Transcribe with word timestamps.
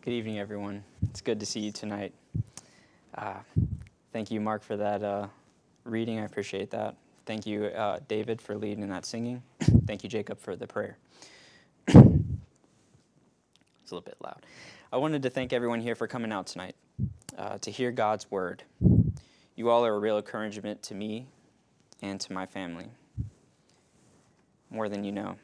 Good 0.00 0.12
evening, 0.12 0.38
everyone. 0.38 0.84
It's 1.10 1.20
good 1.20 1.40
to 1.40 1.44
see 1.44 1.58
you 1.58 1.72
tonight. 1.72 2.14
Uh, 3.16 3.34
thank 4.12 4.30
you, 4.30 4.40
Mark, 4.40 4.62
for 4.62 4.76
that 4.76 5.02
uh, 5.02 5.26
reading. 5.82 6.20
I 6.20 6.24
appreciate 6.24 6.70
that. 6.70 6.94
Thank 7.26 7.46
you, 7.46 7.64
uh, 7.64 7.98
David, 8.06 8.40
for 8.40 8.56
leading 8.56 8.84
in 8.84 8.90
that 8.90 9.04
singing. 9.04 9.42
thank 9.86 10.04
you, 10.04 10.08
Jacob, 10.08 10.38
for 10.38 10.54
the 10.54 10.68
prayer. 10.68 10.98
it's 11.88 11.98
a 11.98 12.04
little 13.90 14.00
bit 14.00 14.16
loud. 14.22 14.46
I 14.92 14.98
wanted 14.98 15.20
to 15.24 15.30
thank 15.30 15.52
everyone 15.52 15.80
here 15.80 15.96
for 15.96 16.06
coming 16.06 16.30
out 16.30 16.46
tonight 16.46 16.76
uh, 17.36 17.58
to 17.58 17.70
hear 17.72 17.90
God's 17.90 18.30
word. 18.30 18.62
You 19.56 19.68
all 19.68 19.84
are 19.84 19.96
a 19.96 19.98
real 19.98 20.16
encouragement 20.16 20.80
to 20.84 20.94
me 20.94 21.26
and 22.02 22.20
to 22.20 22.32
my 22.32 22.46
family, 22.46 22.86
more 24.70 24.88
than 24.88 25.02
you 25.02 25.10
know. 25.10 25.34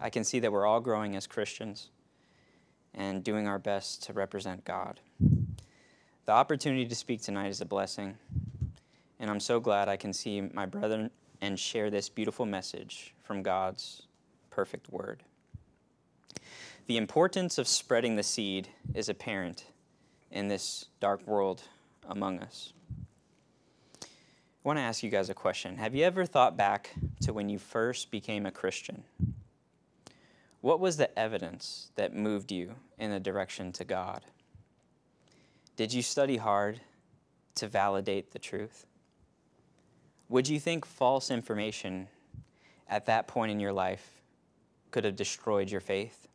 I 0.00 0.08
can 0.08 0.22
see 0.22 0.38
that 0.38 0.52
we're 0.52 0.66
all 0.66 0.80
growing 0.80 1.16
as 1.16 1.26
Christians 1.26 1.90
and 2.94 3.24
doing 3.24 3.48
our 3.48 3.58
best 3.58 4.02
to 4.04 4.12
represent 4.12 4.64
God. 4.64 5.00
The 6.24 6.32
opportunity 6.32 6.86
to 6.86 6.94
speak 6.94 7.22
tonight 7.22 7.48
is 7.48 7.60
a 7.60 7.66
blessing, 7.66 8.16
and 9.18 9.30
I'm 9.30 9.40
so 9.40 9.60
glad 9.60 9.88
I 9.88 9.96
can 9.96 10.12
see 10.12 10.40
my 10.40 10.66
brethren 10.66 11.10
and 11.40 11.58
share 11.58 11.90
this 11.90 12.08
beautiful 12.08 12.46
message 12.46 13.14
from 13.24 13.42
God's 13.42 14.02
perfect 14.50 14.90
word. 14.90 15.22
The 16.86 16.96
importance 16.96 17.58
of 17.58 17.66
spreading 17.66 18.16
the 18.16 18.22
seed 18.22 18.68
is 18.94 19.08
apparent 19.08 19.66
in 20.30 20.48
this 20.48 20.86
dark 21.00 21.26
world 21.26 21.62
among 22.08 22.40
us. 22.40 22.72
I 24.02 24.06
want 24.68 24.78
to 24.78 24.82
ask 24.82 25.02
you 25.02 25.10
guys 25.10 25.28
a 25.28 25.34
question. 25.34 25.76
Have 25.76 25.94
you 25.94 26.04
ever 26.04 26.24
thought 26.24 26.56
back 26.56 26.90
to 27.22 27.32
when 27.32 27.48
you 27.48 27.58
first 27.58 28.10
became 28.12 28.46
a 28.46 28.52
Christian? 28.52 29.02
What 30.62 30.78
was 30.78 30.96
the 30.96 31.16
evidence 31.18 31.90
that 31.96 32.14
moved 32.14 32.52
you 32.52 32.76
in 32.96 33.10
the 33.10 33.18
direction 33.18 33.72
to 33.72 33.84
God? 33.84 34.24
Did 35.76 35.92
you 35.92 36.02
study 36.02 36.36
hard 36.36 36.80
to 37.56 37.66
validate 37.66 38.30
the 38.30 38.38
truth? 38.38 38.86
Would 40.28 40.48
you 40.48 40.60
think 40.60 40.86
false 40.86 41.32
information 41.32 42.06
at 42.88 43.06
that 43.06 43.26
point 43.26 43.50
in 43.50 43.58
your 43.58 43.72
life 43.72 44.22
could 44.92 45.04
have 45.04 45.16
destroyed 45.16 45.68
your 45.68 45.80
faith? 45.80 46.28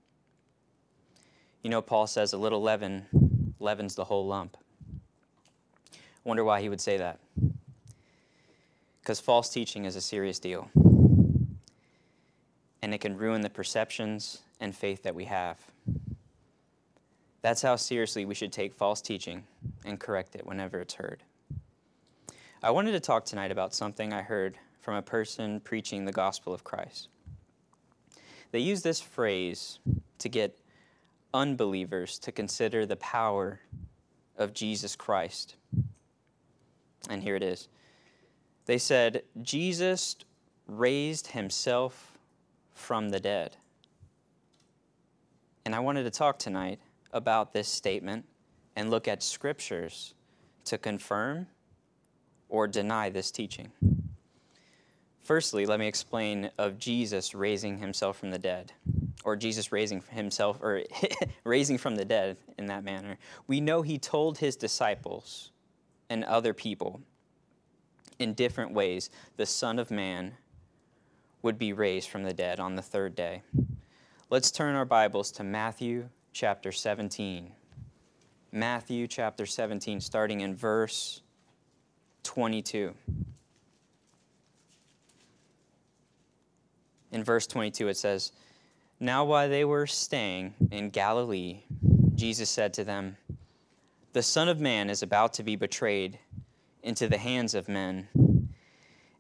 You 1.63 1.69
know, 1.69 1.81
Paul 1.81 2.05
says 2.05 2.33
a 2.33 2.37
little 2.37 2.61
leaven 2.61 3.05
leavens 3.61 3.95
the 3.95 4.03
whole 4.03 4.27
lump. 4.27 4.57
I 5.93 5.99
wonder 6.25 6.43
why 6.43 6.59
he 6.59 6.67
would 6.67 6.81
say 6.81 6.97
that. 6.97 7.19
Because 9.01 9.21
false 9.21 9.49
teaching 9.49 9.85
is 9.85 9.95
a 9.95 10.01
serious 10.01 10.37
deal 10.37 10.69
and 12.87 12.93
it 12.93 13.01
can 13.01 13.17
ruin 13.17 13.41
the 13.41 13.49
perceptions 13.49 14.43
and 14.61 14.73
faith 14.73 15.03
that 15.03 15.13
we 15.13 15.25
have. 15.25 15.59
That's 17.41 17.61
how 17.61 17.75
seriously 17.75 18.23
we 18.23 18.33
should 18.33 18.53
take 18.53 18.73
false 18.73 19.01
teaching 19.01 19.43
and 19.83 19.99
correct 19.99 20.37
it 20.37 20.45
whenever 20.45 20.79
it's 20.79 20.93
heard. 20.93 21.21
I 22.63 22.71
wanted 22.71 22.93
to 22.93 23.01
talk 23.01 23.25
tonight 23.25 23.51
about 23.51 23.73
something 23.73 24.13
I 24.13 24.21
heard 24.21 24.57
from 24.79 24.95
a 24.95 25.01
person 25.01 25.59
preaching 25.59 26.05
the 26.05 26.13
gospel 26.13 26.53
of 26.53 26.63
Christ. 26.63 27.09
They 28.51 28.59
use 28.59 28.83
this 28.83 29.01
phrase 29.01 29.79
to 30.19 30.29
get 30.29 30.57
unbelievers 31.33 32.17
to 32.19 32.31
consider 32.31 32.85
the 32.85 32.95
power 32.95 33.59
of 34.37 34.53
Jesus 34.53 34.95
Christ. 34.95 35.57
And 37.09 37.21
here 37.21 37.35
it 37.35 37.43
is. 37.43 37.67
They 38.65 38.77
said, 38.77 39.23
Jesus 39.41 40.15
raised 40.67 41.27
himself 41.27 42.16
from 42.77 43.09
the 43.09 43.19
dead. 43.19 43.57
And 45.65 45.75
I 45.75 45.79
wanted 45.79 46.03
to 46.03 46.11
talk 46.11 46.39
tonight 46.39 46.79
about 47.11 47.51
this 47.51 47.67
statement 47.67 48.25
and 48.75 48.89
look 48.89 49.07
at 49.07 49.23
scriptures 49.23 50.13
to 50.65 50.77
confirm 50.77 51.47
or 52.49 52.67
deny 52.67 53.09
this 53.09 53.31
teaching. 53.31 53.71
Firstly, 55.23 55.65
let 55.65 55.79
me 55.79 55.87
explain 55.87 56.51
of 56.57 56.77
Jesus 56.77 57.35
raising 57.35 57.79
himself 57.79 58.17
from 58.17 58.31
the 58.31 58.39
dead, 58.39 58.71
or 59.25 59.35
Jesus 59.35 59.73
raising 59.73 60.01
himself, 60.11 60.59
or 60.61 60.83
raising 61.43 61.77
from 61.77 61.95
the 61.97 62.05
dead 62.05 62.37
in 62.57 62.67
that 62.67 62.85
manner. 62.85 63.17
We 63.45 63.59
know 63.59 63.81
he 63.81 63.97
told 63.97 64.37
his 64.37 64.55
disciples 64.55 65.51
and 66.09 66.23
other 66.23 66.53
people 66.53 67.01
in 68.19 68.33
different 68.33 68.71
ways 68.71 69.09
the 69.35 69.45
Son 69.45 69.79
of 69.79 69.91
Man 69.91 70.35
would 71.41 71.57
be 71.57 71.73
raised 71.73 72.09
from 72.09 72.23
the 72.23 72.33
dead 72.33 72.59
on 72.59 72.75
the 72.75 72.81
third 72.81 73.15
day. 73.15 73.43
Let's 74.29 74.51
turn 74.51 74.75
our 74.75 74.85
Bibles 74.85 75.31
to 75.33 75.43
Matthew 75.43 76.09
chapter 76.33 76.71
17. 76.71 77.51
Matthew 78.51 79.07
chapter 79.07 79.45
17, 79.45 80.01
starting 80.01 80.41
in 80.41 80.55
verse 80.55 81.21
22. 82.23 82.93
In 87.11 87.23
verse 87.23 87.47
22, 87.47 87.87
it 87.87 87.97
says, 87.97 88.31
Now 88.99 89.23
while 89.23 89.47
they 89.47 89.63
were 89.63 89.87
staying 89.87 90.55
in 90.71 90.89
Galilee, 90.89 91.63
Jesus 92.15 92.49
said 92.49 92.73
to 92.73 92.83
them, 92.83 93.17
The 94.13 94.23
Son 94.23 94.49
of 94.49 94.59
Man 94.59 94.89
is 94.89 95.03
about 95.03 95.33
to 95.35 95.43
be 95.43 95.55
betrayed 95.55 96.19
into 96.81 97.07
the 97.07 97.17
hands 97.17 97.53
of 97.53 97.69
men, 97.69 98.07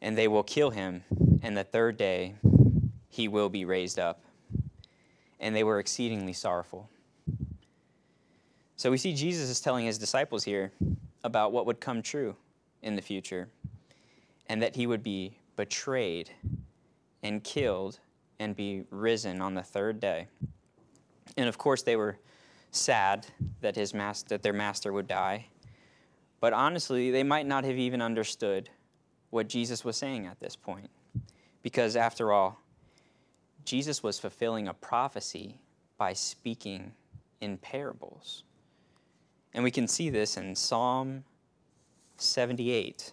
and 0.01 0.17
they 0.17 0.27
will 0.27 0.43
kill 0.43 0.71
him 0.71 1.03
and 1.41 1.55
the 1.55 1.63
third 1.63 1.97
day 1.97 2.35
he 3.09 3.27
will 3.27 3.49
be 3.49 3.65
raised 3.65 3.99
up. 3.99 4.21
And 5.39 5.55
they 5.55 5.63
were 5.63 5.79
exceedingly 5.79 6.33
sorrowful. 6.33 6.89
So 8.75 8.91
we 8.91 8.97
see 8.97 9.13
Jesus 9.13 9.49
is 9.49 9.59
telling 9.59 9.85
his 9.85 9.97
disciples 9.97 10.43
here 10.43 10.71
about 11.23 11.51
what 11.51 11.65
would 11.65 11.79
come 11.79 12.01
true 12.01 12.35
in 12.81 12.95
the 12.95 13.01
future, 13.01 13.49
and 14.47 14.61
that 14.61 14.75
he 14.75 14.85
would 14.85 15.03
be 15.03 15.37
betrayed 15.55 16.29
and 17.23 17.43
killed 17.43 17.99
and 18.39 18.55
be 18.55 18.83
risen 18.91 19.41
on 19.41 19.55
the 19.55 19.63
third 19.63 19.99
day. 19.99 20.27
And 21.35 21.49
of 21.49 21.57
course, 21.57 21.81
they 21.81 21.95
were 21.95 22.17
sad 22.71 23.27
that 23.61 23.75
his 23.75 23.91
that 23.91 24.41
their 24.43 24.53
master 24.53 24.93
would 24.93 25.07
die. 25.07 25.47
But 26.39 26.53
honestly, 26.53 27.09
they 27.09 27.23
might 27.23 27.47
not 27.47 27.63
have 27.63 27.77
even 27.77 28.01
understood 28.01 28.69
what 29.31 29.49
Jesus 29.49 29.83
was 29.83 29.97
saying 29.97 30.27
at 30.27 30.39
this 30.39 30.55
point. 30.55 30.89
Because 31.63 31.95
after 31.95 32.31
all, 32.31 32.59
Jesus 33.65 34.01
was 34.01 34.19
fulfilling 34.19 34.67
a 34.67 34.73
prophecy 34.73 35.59
by 35.97 36.13
speaking 36.13 36.93
in 37.41 37.57
parables. 37.57 38.43
And 39.53 39.63
we 39.63 39.71
can 39.71 39.87
see 39.87 40.09
this 40.09 40.37
in 40.37 40.55
Psalm 40.55 41.23
78. 42.17 43.11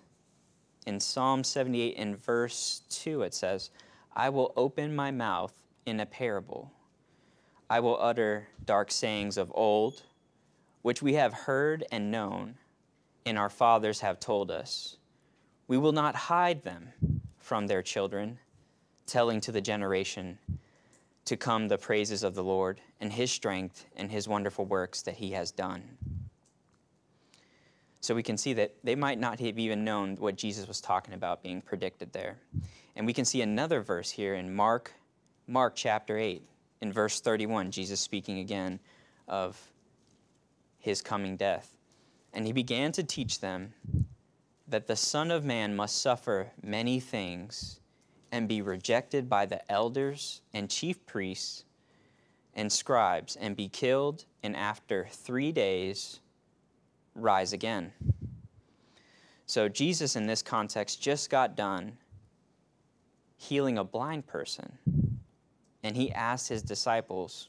In 0.86 1.00
Psalm 1.00 1.42
78, 1.42 1.96
in 1.96 2.16
verse 2.16 2.82
2, 2.90 3.22
it 3.22 3.34
says, 3.34 3.70
I 4.14 4.28
will 4.28 4.52
open 4.56 4.94
my 4.94 5.10
mouth 5.10 5.54
in 5.86 6.00
a 6.00 6.06
parable. 6.06 6.70
I 7.68 7.80
will 7.80 7.98
utter 8.00 8.48
dark 8.64 8.90
sayings 8.90 9.36
of 9.36 9.50
old, 9.54 10.02
which 10.82 11.02
we 11.02 11.14
have 11.14 11.32
heard 11.32 11.84
and 11.90 12.10
known, 12.10 12.56
and 13.24 13.38
our 13.38 13.48
fathers 13.48 14.00
have 14.00 14.20
told 14.20 14.50
us. 14.50 14.98
We 15.66 15.78
will 15.78 15.92
not 15.92 16.14
hide 16.14 16.62
them 16.62 16.90
from 17.44 17.66
their 17.66 17.82
children 17.82 18.38
telling 19.04 19.38
to 19.38 19.52
the 19.52 19.60
generation 19.60 20.38
to 21.26 21.36
come 21.36 21.68
the 21.68 21.76
praises 21.76 22.22
of 22.22 22.34
the 22.34 22.42
Lord 22.42 22.80
and 23.02 23.12
his 23.12 23.30
strength 23.30 23.84
and 23.96 24.10
his 24.10 24.26
wonderful 24.26 24.64
works 24.64 25.02
that 25.02 25.16
he 25.16 25.32
has 25.32 25.50
done. 25.50 25.82
So 28.00 28.14
we 28.14 28.22
can 28.22 28.38
see 28.38 28.54
that 28.54 28.74
they 28.82 28.94
might 28.94 29.20
not 29.20 29.40
have 29.40 29.58
even 29.58 29.84
known 29.84 30.16
what 30.16 30.36
Jesus 30.36 30.66
was 30.66 30.80
talking 30.80 31.12
about 31.12 31.42
being 31.42 31.60
predicted 31.60 32.14
there. 32.14 32.38
And 32.96 33.04
we 33.06 33.12
can 33.12 33.26
see 33.26 33.42
another 33.42 33.82
verse 33.82 34.10
here 34.10 34.34
in 34.34 34.54
Mark 34.54 34.94
Mark 35.46 35.74
chapter 35.76 36.16
8 36.16 36.42
in 36.80 36.92
verse 36.94 37.20
31 37.20 37.70
Jesus 37.70 38.00
speaking 38.00 38.38
again 38.38 38.80
of 39.28 39.60
his 40.78 41.02
coming 41.02 41.36
death. 41.36 41.76
And 42.32 42.46
he 42.46 42.52
began 42.52 42.92
to 42.92 43.02
teach 43.02 43.40
them 43.40 43.74
that 44.66 44.86
the 44.86 44.96
son 44.96 45.30
of 45.30 45.44
man 45.44 45.76
must 45.76 46.00
suffer 46.00 46.52
many 46.62 47.00
things 47.00 47.80
and 48.32 48.48
be 48.48 48.62
rejected 48.62 49.28
by 49.28 49.46
the 49.46 49.70
elders 49.70 50.40
and 50.52 50.70
chief 50.70 51.04
priests 51.06 51.64
and 52.54 52.72
scribes 52.72 53.36
and 53.36 53.56
be 53.56 53.68
killed, 53.68 54.24
and 54.42 54.56
after 54.56 55.06
three 55.10 55.52
days 55.52 56.20
rise 57.14 57.52
again. 57.52 57.92
So, 59.46 59.68
Jesus 59.68 60.16
in 60.16 60.26
this 60.26 60.42
context 60.42 61.02
just 61.02 61.30
got 61.30 61.56
done 61.56 61.98
healing 63.36 63.76
a 63.76 63.84
blind 63.84 64.26
person, 64.26 64.78
and 65.82 65.96
he 65.96 66.10
asked 66.12 66.48
his 66.48 66.62
disciples, 66.62 67.48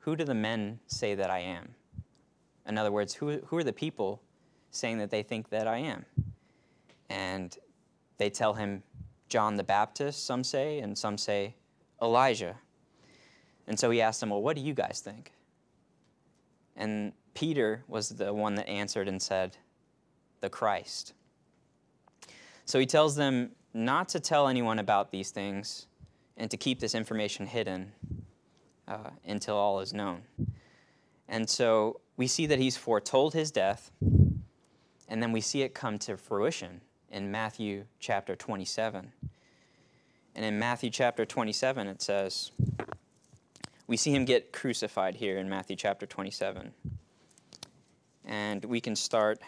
Who 0.00 0.16
do 0.16 0.24
the 0.24 0.34
men 0.34 0.80
say 0.86 1.14
that 1.14 1.30
I 1.30 1.40
am? 1.40 1.74
In 2.66 2.78
other 2.78 2.92
words, 2.92 3.14
who, 3.14 3.38
who 3.46 3.56
are 3.56 3.64
the 3.64 3.72
people 3.72 4.22
saying 4.70 4.98
that 4.98 5.10
they 5.10 5.22
think 5.22 5.50
that 5.50 5.66
I 5.66 5.78
am? 5.78 6.04
And 7.12 7.54
they 8.16 8.30
tell 8.30 8.54
him, 8.54 8.82
John 9.28 9.56
the 9.56 9.64
Baptist, 9.64 10.24
some 10.24 10.42
say, 10.42 10.78
and 10.80 10.96
some 10.96 11.18
say 11.18 11.54
Elijah. 12.00 12.56
And 13.66 13.78
so 13.78 13.90
he 13.90 14.00
asked 14.00 14.20
them, 14.20 14.30
Well, 14.30 14.42
what 14.42 14.56
do 14.56 14.62
you 14.62 14.72
guys 14.72 15.00
think? 15.04 15.32
And 16.74 17.12
Peter 17.34 17.84
was 17.86 18.08
the 18.08 18.32
one 18.32 18.54
that 18.54 18.66
answered 18.66 19.08
and 19.08 19.20
said, 19.20 19.58
The 20.40 20.48
Christ. 20.48 21.12
So 22.64 22.78
he 22.78 22.86
tells 22.86 23.14
them 23.14 23.50
not 23.74 24.08
to 24.10 24.20
tell 24.20 24.48
anyone 24.48 24.78
about 24.78 25.10
these 25.10 25.30
things 25.30 25.86
and 26.38 26.50
to 26.50 26.56
keep 26.56 26.80
this 26.80 26.94
information 26.94 27.46
hidden 27.46 27.92
uh, 28.88 29.10
until 29.26 29.56
all 29.56 29.80
is 29.80 29.92
known. 29.92 30.22
And 31.28 31.48
so 31.48 32.00
we 32.16 32.26
see 32.26 32.46
that 32.46 32.58
he's 32.58 32.76
foretold 32.76 33.34
his 33.34 33.50
death, 33.50 33.90
and 35.08 35.22
then 35.22 35.30
we 35.32 35.42
see 35.42 35.60
it 35.60 35.74
come 35.74 35.98
to 36.00 36.16
fruition 36.16 36.80
in 37.12 37.30
Matthew 37.30 37.84
chapter 38.00 38.34
27. 38.34 39.12
And 40.34 40.44
in 40.44 40.58
Matthew 40.58 40.90
chapter 40.90 41.26
27, 41.26 41.86
it 41.86 42.00
says, 42.00 42.50
we 43.86 43.98
see 43.98 44.14
him 44.14 44.24
get 44.24 44.52
crucified 44.52 45.16
here 45.16 45.36
in 45.36 45.48
Matthew 45.48 45.76
chapter 45.76 46.06
27. 46.06 46.72
And 48.24 48.64
we 48.64 48.80
can 48.80 48.96
start. 48.96 49.40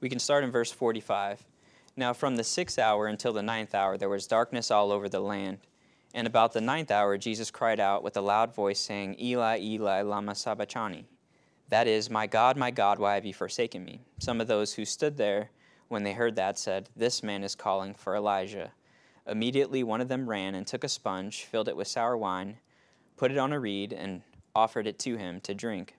We 0.00 0.10
can 0.10 0.18
start 0.18 0.44
in 0.44 0.50
verse 0.50 0.70
45. 0.70 1.42
Now, 1.96 2.12
from 2.12 2.36
the 2.36 2.44
sixth 2.44 2.78
hour 2.78 3.06
until 3.06 3.32
the 3.32 3.42
ninth 3.42 3.74
hour, 3.74 3.96
there 3.96 4.10
was 4.10 4.26
darkness 4.26 4.70
all 4.70 4.92
over 4.92 5.08
the 5.08 5.20
land. 5.20 5.58
And 6.16 6.26
about 6.26 6.54
the 6.54 6.62
ninth 6.62 6.90
hour, 6.90 7.18
Jesus 7.18 7.50
cried 7.50 7.78
out 7.78 8.02
with 8.02 8.16
a 8.16 8.22
loud 8.22 8.54
voice, 8.54 8.80
saying, 8.80 9.20
Eli, 9.20 9.60
Eli, 9.60 10.00
Lama 10.00 10.34
Sabachthani. 10.34 11.04
That 11.68 11.86
is, 11.86 12.08
My 12.08 12.26
God, 12.26 12.56
my 12.56 12.70
God, 12.70 12.98
why 12.98 13.16
have 13.16 13.26
you 13.26 13.34
forsaken 13.34 13.84
me? 13.84 14.00
Some 14.18 14.40
of 14.40 14.46
those 14.46 14.72
who 14.72 14.86
stood 14.86 15.18
there 15.18 15.50
when 15.88 16.04
they 16.04 16.14
heard 16.14 16.34
that, 16.36 16.58
said, 16.58 16.88
This 16.96 17.22
man 17.22 17.44
is 17.44 17.54
calling 17.54 17.92
for 17.92 18.16
Elijah. 18.16 18.72
Immediately 19.26 19.84
one 19.84 20.00
of 20.00 20.08
them 20.08 20.26
ran 20.26 20.54
and 20.54 20.66
took 20.66 20.84
a 20.84 20.88
sponge, 20.88 21.44
filled 21.44 21.68
it 21.68 21.76
with 21.76 21.86
sour 21.86 22.16
wine, 22.16 22.56
put 23.18 23.30
it 23.30 23.36
on 23.36 23.52
a 23.52 23.60
reed, 23.60 23.92
and 23.92 24.22
offered 24.54 24.86
it 24.86 24.98
to 25.00 25.18
him 25.18 25.38
to 25.42 25.54
drink. 25.54 25.96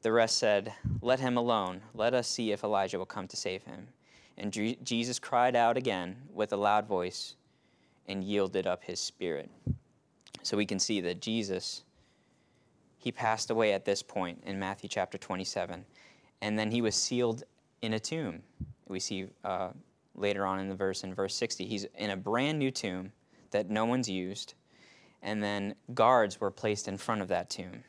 The 0.00 0.12
rest 0.12 0.38
said, 0.38 0.72
Let 1.02 1.20
him 1.20 1.36
alone. 1.36 1.82
Let 1.92 2.14
us 2.14 2.26
see 2.26 2.52
if 2.52 2.64
Elijah 2.64 2.96
will 2.96 3.04
come 3.04 3.28
to 3.28 3.36
save 3.36 3.64
him. 3.64 3.88
And 4.38 4.50
Jesus 4.50 5.18
cried 5.18 5.54
out 5.54 5.76
again 5.76 6.22
with 6.32 6.54
a 6.54 6.56
loud 6.56 6.86
voice 6.86 7.36
and 8.08 8.24
yielded 8.24 8.66
up 8.66 8.84
his 8.84 9.00
spirit. 9.00 9.50
So 10.42 10.56
we 10.56 10.66
can 10.66 10.78
see 10.78 11.00
that 11.00 11.20
Jesus, 11.20 11.84
he 12.98 13.10
passed 13.10 13.50
away 13.50 13.72
at 13.72 13.84
this 13.84 14.02
point 14.02 14.42
in 14.44 14.58
Matthew 14.58 14.88
chapter 14.88 15.16
27. 15.16 15.84
And 16.42 16.58
then 16.58 16.70
he 16.70 16.82
was 16.82 16.94
sealed 16.94 17.44
in 17.82 17.94
a 17.94 17.98
tomb. 18.00 18.42
We 18.88 19.00
see 19.00 19.28
uh, 19.44 19.70
later 20.14 20.46
on 20.46 20.58
in 20.60 20.68
the 20.68 20.74
verse, 20.74 21.04
in 21.04 21.14
verse 21.14 21.34
60, 21.34 21.66
he's 21.66 21.86
in 21.96 22.10
a 22.10 22.16
brand 22.16 22.58
new 22.58 22.70
tomb 22.70 23.12
that 23.50 23.70
no 23.70 23.84
one's 23.84 24.08
used, 24.10 24.54
and 25.22 25.42
then 25.42 25.74
guards 25.94 26.40
were 26.40 26.50
placed 26.50 26.88
in 26.88 26.98
front 26.98 27.22
of 27.22 27.28
that 27.28 27.48
tomb. 27.48 27.84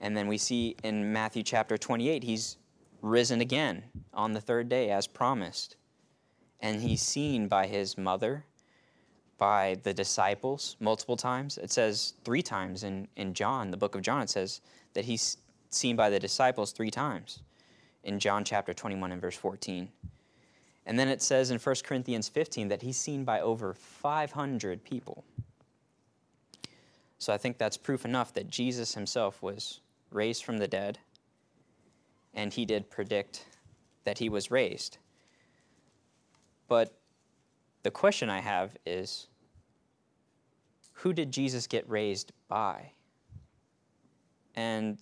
And 0.00 0.16
then 0.16 0.26
we 0.26 0.38
see 0.38 0.76
in 0.82 1.12
Matthew 1.12 1.42
chapter 1.42 1.76
28, 1.76 2.22
he's 2.22 2.56
risen 3.02 3.40
again 3.40 3.84
on 4.12 4.32
the 4.32 4.40
third 4.40 4.68
day 4.68 4.90
as 4.90 5.06
promised. 5.06 5.76
And 6.60 6.80
he's 6.80 7.02
seen 7.02 7.46
by 7.46 7.66
his 7.66 7.96
mother, 7.96 8.44
by 9.38 9.78
the 9.84 9.94
disciples 9.94 10.76
multiple 10.80 11.16
times. 11.16 11.58
It 11.58 11.70
says 11.70 12.14
three 12.24 12.42
times 12.42 12.84
in, 12.84 13.08
in 13.16 13.32
John, 13.32 13.70
the 13.70 13.76
book 13.76 13.94
of 13.94 14.02
John, 14.02 14.22
it 14.22 14.30
says 14.30 14.60
that 14.94 15.04
he's 15.04 15.38
seen 15.70 15.96
by 15.96 16.10
the 16.10 16.18
disciples 16.18 16.72
three 16.72 16.90
times 16.90 17.40
in 18.04 18.18
John 18.18 18.44
chapter 18.44 18.74
21 18.74 19.12
and 19.12 19.22
verse 19.22 19.36
14. 19.36 19.88
And 20.86 20.98
then 20.98 21.08
it 21.08 21.22
says 21.22 21.50
in 21.50 21.58
1 21.58 21.76
Corinthians 21.84 22.28
15 22.28 22.68
that 22.68 22.82
he's 22.82 22.96
seen 22.96 23.24
by 23.24 23.40
over 23.40 23.74
500 23.74 24.82
people. 24.82 25.24
So 27.18 27.32
I 27.32 27.36
think 27.36 27.58
that's 27.58 27.76
proof 27.76 28.04
enough 28.04 28.32
that 28.34 28.48
Jesus 28.48 28.94
himself 28.94 29.42
was 29.42 29.80
raised 30.10 30.44
from 30.44 30.58
the 30.58 30.68
dead, 30.68 30.98
and 32.32 32.52
he 32.52 32.64
did 32.64 32.90
predict 32.90 33.44
that 34.04 34.18
he 34.18 34.28
was 34.28 34.50
raised. 34.50 34.98
But 36.68 36.97
the 37.88 37.92
question 37.92 38.28
I 38.28 38.40
have 38.40 38.76
is 38.84 39.28
who 40.92 41.14
did 41.14 41.32
Jesus 41.32 41.66
get 41.66 41.88
raised 41.88 42.32
by? 42.46 42.92
And 44.54 44.98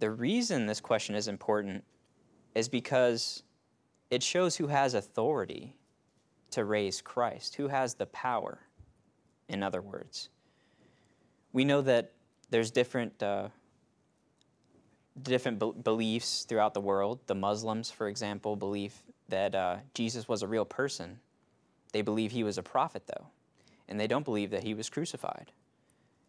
the 0.00 0.10
reason 0.10 0.66
this 0.66 0.82
question 0.82 1.14
is 1.14 1.28
important 1.28 1.82
is 2.54 2.68
because 2.68 3.42
it 4.10 4.22
shows 4.22 4.54
who 4.54 4.66
has 4.66 4.92
authority 4.92 5.78
to 6.50 6.66
raise 6.66 7.00
Christ, 7.00 7.54
who 7.54 7.68
has 7.68 7.94
the 7.94 8.04
power, 8.04 8.58
in 9.48 9.62
other 9.62 9.80
words. 9.80 10.28
We 11.54 11.64
know 11.64 11.80
that 11.80 12.12
there's 12.50 12.70
different, 12.70 13.22
uh, 13.22 13.48
different 15.22 15.58
be- 15.58 15.72
beliefs 15.82 16.44
throughout 16.44 16.74
the 16.74 16.82
world. 16.82 17.20
The 17.28 17.34
Muslims, 17.34 17.90
for 17.90 18.08
example, 18.08 18.56
believe 18.56 18.92
that 19.30 19.54
uh, 19.54 19.76
Jesus 19.94 20.28
was 20.28 20.42
a 20.42 20.46
real 20.46 20.66
person. 20.66 21.18
They 21.96 22.02
believe 22.02 22.30
he 22.30 22.44
was 22.44 22.58
a 22.58 22.62
prophet, 22.62 23.04
though, 23.06 23.28
and 23.88 23.98
they 23.98 24.06
don't 24.06 24.22
believe 24.22 24.50
that 24.50 24.62
he 24.62 24.74
was 24.74 24.90
crucified. 24.90 25.50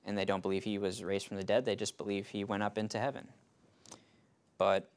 And 0.06 0.18
they 0.18 0.24
don't 0.24 0.42
believe 0.42 0.64
he 0.64 0.78
was 0.78 1.04
raised 1.04 1.28
from 1.28 1.36
the 1.36 1.44
dead, 1.44 1.66
they 1.66 1.76
just 1.76 1.98
believe 1.98 2.28
he 2.28 2.46
went 2.46 2.64
up 2.64 2.78
into 2.78 2.98
heaven. 2.98 3.28
But 4.58 4.90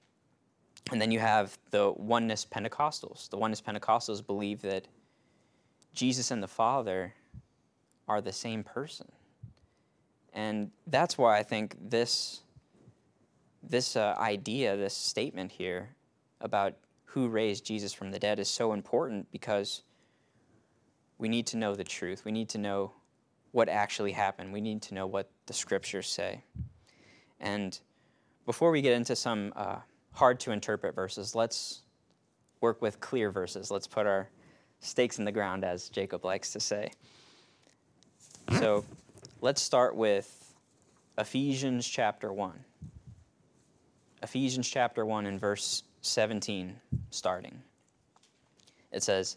and 0.93 1.03
then 1.03 1.11
you 1.11 1.19
have 1.19 1.59
the 1.73 1.91
oneness 1.97 2.47
Pentecostals. 2.49 3.29
The 3.31 3.37
oneness 3.37 3.61
Pentecostals 3.61 4.25
believe 4.25 4.63
that 4.63 4.87
Jesus 5.93 6.31
and 6.31 6.41
the 6.41 6.47
Father 6.47 7.15
are 8.07 8.21
the 8.21 8.31
same 8.31 8.63
person. 8.63 9.11
And 10.33 10.71
that's 10.87 11.19
why 11.19 11.37
I 11.37 11.43
think 11.43 11.75
this, 11.81 12.43
this 13.61 13.97
uh, 13.97 14.15
idea, 14.21 14.77
this 14.77 14.95
statement 14.95 15.51
here 15.51 15.97
about 16.41 16.75
who 17.07 17.27
raised 17.27 17.67
Jesus 17.67 17.93
from 17.93 18.13
the 18.13 18.21
dead 18.21 18.39
is 18.39 18.49
so 18.49 18.73
important 18.73 19.27
because 19.33 19.83
we 21.21 21.29
need 21.29 21.47
to 21.49 21.57
know 21.57 21.77
the 21.77 21.85
truth. 21.85 22.25
We 22.25 22.33
need 22.33 22.49
to 22.51 22.59
know 22.59 22.93
what 23.53 23.69
actually 23.69 24.13
happened. 24.13 24.53
We 24.53 24.61
need 24.61 24.83
to 24.83 24.95
know 24.95 25.07
what 25.07 25.31
the 25.47 25.53
scriptures 25.53 26.09
say. 26.09 26.43
And 27.39 27.79
before 28.47 28.73
we 28.73 28.83
get 28.83 28.95
into 28.95 29.15
some 29.15 29.53
uh, 29.55 29.77
hard 30.13 30.41
to 30.41 30.53
interpret 30.53 30.95
verses. 30.95 31.35
Let's 31.35 31.83
work 32.61 32.83
with 32.83 33.01
clear 33.01 33.31
verses. 33.31 33.71
Let's 33.71 33.87
put 33.87 34.07
our 34.07 34.29
stakes 34.81 35.19
in 35.19 35.25
the 35.25 35.33
ground, 35.33 35.65
as 35.65 35.89
Jacob 35.89 36.25
likes 36.25 36.53
to 36.53 36.61
say. 36.61 36.91
So 38.59 38.85
let's 39.41 39.63
start 39.63 39.95
with 39.95 40.55
Ephesians 41.19 41.87
chapter 41.87 42.33
1. 42.33 42.65
Ephesians 44.23 44.69
chapter 44.69 45.07
1 45.07 45.27
and 45.27 45.41
verse 45.41 45.83
17, 46.03 46.77
starting. 47.11 47.63
It 48.93 49.03
says, 49.03 49.37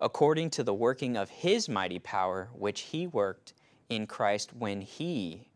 according 0.00 0.50
to 0.50 0.62
the 0.62 0.74
working 0.74 1.16
of 1.16 1.30
his 1.30 1.68
mighty 1.68 1.98
power, 1.98 2.48
which 2.52 2.82
he 2.82 3.06
worked 3.06 3.54
in 3.88 4.06
Christ 4.06 4.54
when 4.54 4.80
he 4.80 5.48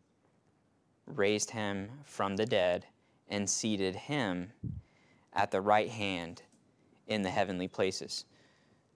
raised 1.06 1.50
him 1.50 1.90
from 2.04 2.36
the 2.36 2.46
dead 2.46 2.86
and 3.28 3.48
seated 3.48 3.94
him 3.94 4.52
at 5.32 5.50
the 5.50 5.60
right 5.60 5.88
hand 5.88 6.42
in 7.06 7.22
the 7.22 7.30
heavenly 7.30 7.68
places. 7.68 8.24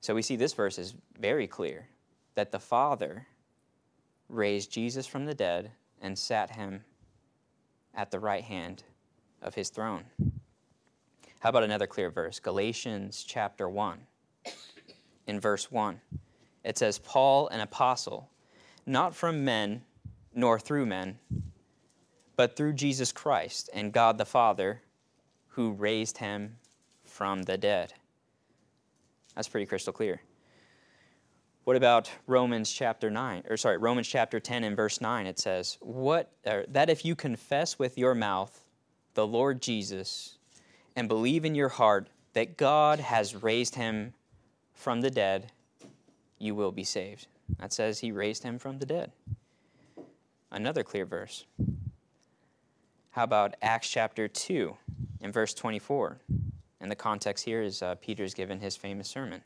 So 0.00 0.14
we 0.14 0.22
see 0.22 0.36
this 0.36 0.52
verse 0.52 0.78
is 0.78 0.94
very 1.18 1.46
clear 1.46 1.88
that 2.34 2.52
the 2.52 2.58
Father 2.58 3.26
raised 4.28 4.70
Jesus 4.70 5.06
from 5.06 5.24
the 5.24 5.34
dead 5.34 5.70
and 6.00 6.18
sat 6.18 6.50
him 6.50 6.84
at 7.94 8.10
the 8.10 8.20
right 8.20 8.44
hand 8.44 8.84
of 9.42 9.54
his 9.54 9.70
throne. 9.70 10.04
How 11.40 11.50
about 11.50 11.62
another 11.62 11.86
clear 11.86 12.10
verse? 12.10 12.40
Galatians 12.40 13.24
chapter 13.26 13.68
1. 13.68 13.98
In 15.26 15.40
verse 15.40 15.71
1, 15.71 16.00
it 16.64 16.78
says, 16.78 16.99
Paul, 16.99 17.49
an 17.49 17.61
apostle, 17.61 18.30
not 18.87 19.14
from 19.14 19.45
men 19.45 19.83
nor 20.35 20.59
through 20.59 20.87
men, 20.87 21.18
but 22.37 22.56
through 22.56 22.75
Jesus 22.75 23.12
Christ 23.12 23.71
and 23.73 23.92
God 23.92 24.18
the 24.18 24.25
Father, 24.25 24.83
who 25.49 25.73
raised 25.73 26.18
him 26.18 26.56
from 27.04 27.45
the 27.45 27.56
dead. 27.56 27.95
That's 29.35 29.49
pretty 29.49 29.66
crystal 29.66 29.92
clear. 29.92 30.21
What 31.64 31.76
about 31.76 32.11
Romans 32.26 32.71
chapter 32.71 33.11
9 33.11 33.45
or 33.49 33.56
sorry, 33.56 33.76
Romans 33.76 34.06
chapter 34.06 34.38
10 34.38 34.62
and 34.62 34.76
verse 34.76 35.00
9 35.00 35.26
it 35.26 35.38
says, 35.38 35.78
"What 35.80 36.30
er, 36.47 36.64
that 36.68 36.88
if 36.88 37.04
you 37.04 37.16
confess 37.16 37.78
with 37.78 37.99
your 37.99 38.14
mouth 38.14 38.64
the 39.14 39.26
Lord 39.26 39.61
Jesus 39.61 40.38
and 40.95 41.09
believe 41.09 41.45
in 41.45 41.56
your 41.56 41.71
heart 41.71 42.09
that 42.35 42.56
God 42.56 43.00
has 43.00 43.35
raised 43.35 43.75
him 43.75 44.14
from 44.76 45.00
the 45.00 45.11
dead, 45.11 45.50
you 46.38 46.54
will 46.54 46.71
be 46.71 46.85
saved." 46.85 47.26
That 47.59 47.73
says 47.73 47.99
he 47.99 48.12
raised 48.12 48.45
him 48.45 48.61
from 48.61 48.78
the 48.78 48.87
dead. 48.87 49.11
Another 50.52 50.85
clear 50.85 51.04
verse. 51.04 51.47
How 53.11 53.25
about 53.25 53.56
Acts 53.61 53.88
chapter 53.88 54.28
2 54.28 54.76
and 55.21 55.33
verse 55.33 55.52
24? 55.54 56.21
And 56.80 56.90
the 56.90 56.97
context 56.97 57.45
here 57.45 57.62
is 57.62 57.83
uh, 57.83 57.97
Peter's 57.97 58.35
given 58.35 58.61
his 58.61 58.76
famous 58.76 59.09
sermon 59.09 59.42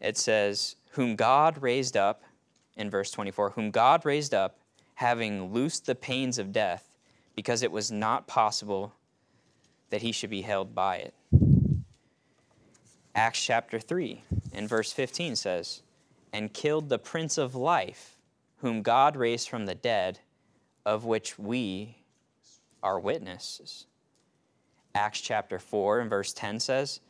it 0.00 0.16
says, 0.16 0.76
Whom 0.92 1.16
God 1.16 1.62
raised 1.62 1.96
up, 1.96 2.22
in 2.76 2.90
verse 2.90 3.10
24, 3.10 3.50
whom 3.50 3.70
God 3.70 4.04
raised 4.04 4.32
up, 4.32 4.58
having 4.94 5.52
loosed 5.52 5.86
the 5.86 5.94
pains 5.94 6.38
of 6.38 6.52
death, 6.52 6.96
because 7.34 7.62
it 7.62 7.72
was 7.72 7.90
not 7.90 8.26
possible 8.26 8.94
that 9.90 10.02
he 10.02 10.12
should 10.12 10.30
be 10.30 10.42
held 10.42 10.74
by 10.74 10.96
it. 10.96 11.14
Acts 13.18 13.42
chapter 13.44 13.80
3 13.80 14.22
and 14.52 14.68
verse 14.68 14.92
15 14.92 15.34
says, 15.34 15.82
And 16.32 16.54
killed 16.54 16.88
the 16.88 17.00
Prince 17.00 17.36
of 17.36 17.56
Life, 17.56 18.16
whom 18.58 18.80
God 18.80 19.16
raised 19.16 19.48
from 19.48 19.66
the 19.66 19.74
dead, 19.74 20.20
of 20.86 21.04
which 21.04 21.36
we 21.36 21.96
are 22.80 23.00
witnesses. 23.00 23.88
Acts 24.94 25.20
chapter 25.20 25.58
4 25.58 25.98
and 25.98 26.08
verse 26.08 26.32
10 26.32 26.60
says, 26.60 27.00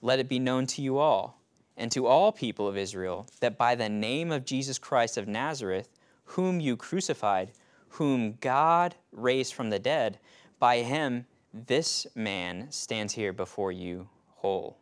Let 0.00 0.18
it 0.18 0.28
be 0.28 0.40
known 0.40 0.66
to 0.66 0.82
you 0.82 0.98
all 0.98 1.40
and 1.76 1.92
to 1.92 2.08
all 2.08 2.32
people 2.32 2.66
of 2.66 2.76
Israel 2.76 3.28
that 3.38 3.56
by 3.56 3.76
the 3.76 3.88
name 3.88 4.32
of 4.32 4.44
Jesus 4.44 4.80
Christ 4.80 5.16
of 5.16 5.28
Nazareth, 5.28 5.90
whom 6.24 6.58
you 6.58 6.76
crucified, 6.76 7.52
whom 7.90 8.32
God 8.40 8.96
raised 9.12 9.54
from 9.54 9.70
the 9.70 9.78
dead, 9.78 10.18
by 10.58 10.78
him 10.78 11.24
this 11.54 12.08
man 12.16 12.72
stands 12.72 13.14
here 13.14 13.32
before 13.32 13.70
you 13.70 14.08
whole. 14.38 14.81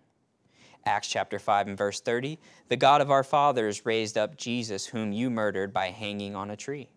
Acts 0.87 1.08
chapter 1.08 1.38
5 1.38 1.68
and 1.68 1.78
verse 1.78 2.00
30 2.00 2.38
The 2.68 2.76
God 2.76 3.00
of 3.00 3.10
our 3.10 3.25
fathers 3.25 3.84
raised 3.84 4.16
up 4.16 4.37
Jesus, 4.37 4.87
whom 4.87 5.12
you 5.12 5.30
murdered 5.30 5.72
by 5.72 5.90
hanging 5.90 6.34
on 6.34 6.50
a 6.50 6.56
tree. 6.56 6.88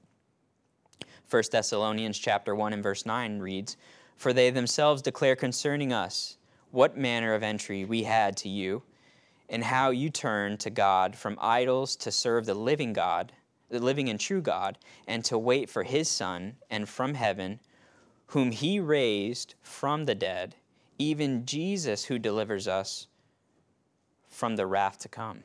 1 1.30 1.44
Thessalonians 1.52 2.18
chapter 2.18 2.56
1 2.56 2.74
and 2.74 2.84
verse 2.84 3.06
9 3.06 3.40
reads, 3.40 3.76
For 4.16 4.34
they 4.34 4.50
themselves 4.50 5.02
declare 5.02 5.36
concerning 5.36 5.92
us 5.92 6.38
what 6.72 6.98
manner 6.98 7.34
of 7.34 7.44
entry 7.44 7.86
we 7.86 8.04
had 8.04 8.38
to 8.38 8.50
you 8.50 8.84
and 9.50 9.64
how 9.64 9.90
you 9.90 10.10
turned 10.10 10.60
to 10.62 10.70
God 10.70 11.16
from 11.16 11.38
idols 11.42 11.96
to 11.98 12.12
serve 12.12 12.46
the 12.46 12.54
living 12.54 12.94
God, 12.94 13.32
the 13.70 13.80
living 13.80 14.10
and 14.10 14.20
true 14.20 14.42
God, 14.42 14.78
and 15.08 15.24
to 15.26 15.38
wait 15.38 15.70
for 15.70 15.84
his 15.84 16.08
Son 16.08 16.56
and 16.70 16.88
from 16.88 17.14
heaven, 17.14 17.60
whom 18.28 18.52
he 18.52 18.80
raised 18.80 19.56
from 19.62 20.06
the 20.06 20.16
dead, 20.16 20.56
even 20.98 21.46
Jesus 21.46 22.06
who 22.06 22.18
delivers 22.18 22.68
us 22.68 23.08
from 24.34 24.56
the 24.56 24.66
wrath 24.66 25.00
to 25.00 25.10
come. 25.10 25.44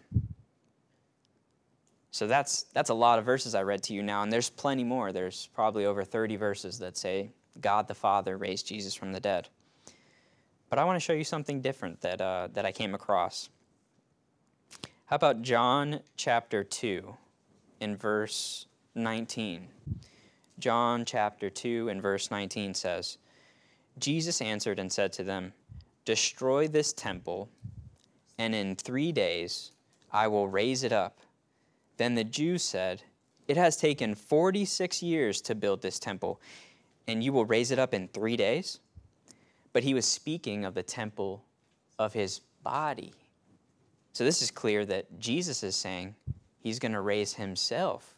So 2.10 2.26
that's 2.26 2.64
that's 2.72 2.90
a 2.90 2.94
lot 2.94 3.18
of 3.18 3.24
verses 3.24 3.54
I 3.54 3.62
read 3.62 3.82
to 3.84 3.94
you 3.94 4.02
now, 4.02 4.22
and 4.22 4.32
there's 4.32 4.50
plenty 4.50 4.84
more. 4.84 5.12
There's 5.12 5.48
probably 5.54 5.84
over 5.84 6.04
30 6.04 6.36
verses 6.36 6.78
that 6.78 6.96
say 6.96 7.30
God 7.60 7.86
the 7.86 7.94
Father 7.94 8.36
raised 8.36 8.66
Jesus 8.66 8.94
from 8.94 9.12
the 9.12 9.20
dead. 9.20 9.48
But 10.70 10.78
I 10.78 10.84
want 10.84 10.96
to 10.96 11.00
show 11.00 11.12
you 11.12 11.24
something 11.24 11.60
different 11.60 12.00
that 12.00 12.20
uh, 12.20 12.48
that 12.54 12.64
I 12.64 12.72
came 12.72 12.94
across. 12.94 13.50
How 15.06 15.16
about 15.16 15.42
John 15.42 16.00
chapter 16.16 16.64
2 16.64 17.16
in 17.80 17.96
verse 17.96 18.66
19? 18.94 19.68
John 20.58 21.04
chapter 21.04 21.48
2 21.48 21.88
and 21.88 22.02
verse 22.02 22.30
19 22.30 22.74
says, 22.74 23.16
Jesus 23.98 24.42
answered 24.42 24.78
and 24.78 24.92
said 24.92 25.12
to 25.14 25.22
them, 25.22 25.52
Destroy 26.04 26.68
this 26.68 26.92
temple, 26.92 27.48
and 28.38 28.54
in 28.54 28.76
three 28.76 29.12
days 29.12 29.72
I 30.12 30.28
will 30.28 30.48
raise 30.48 30.84
it 30.84 30.92
up. 30.92 31.18
Then 31.96 32.14
the 32.14 32.24
Jews 32.24 32.62
said, 32.62 33.02
It 33.46 33.56
has 33.56 33.76
taken 33.76 34.14
46 34.14 35.02
years 35.02 35.40
to 35.42 35.54
build 35.54 35.82
this 35.82 35.98
temple, 35.98 36.40
and 37.06 37.22
you 37.22 37.32
will 37.32 37.44
raise 37.44 37.70
it 37.70 37.78
up 37.78 37.92
in 37.92 38.08
three 38.08 38.36
days? 38.36 38.80
But 39.72 39.82
he 39.82 39.94
was 39.94 40.06
speaking 40.06 40.64
of 40.64 40.74
the 40.74 40.82
temple 40.82 41.44
of 41.98 42.12
his 42.12 42.40
body. 42.62 43.12
So 44.12 44.24
this 44.24 44.42
is 44.42 44.50
clear 44.50 44.84
that 44.86 45.18
Jesus 45.18 45.62
is 45.62 45.76
saying 45.76 46.14
he's 46.60 46.78
going 46.78 46.92
to 46.92 47.00
raise 47.00 47.34
himself 47.34 48.14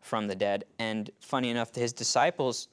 from 0.00 0.26
the 0.26 0.34
dead. 0.34 0.64
And 0.78 1.10
funny 1.20 1.50
enough, 1.50 1.74
his 1.74 1.92
disciples 1.92 2.68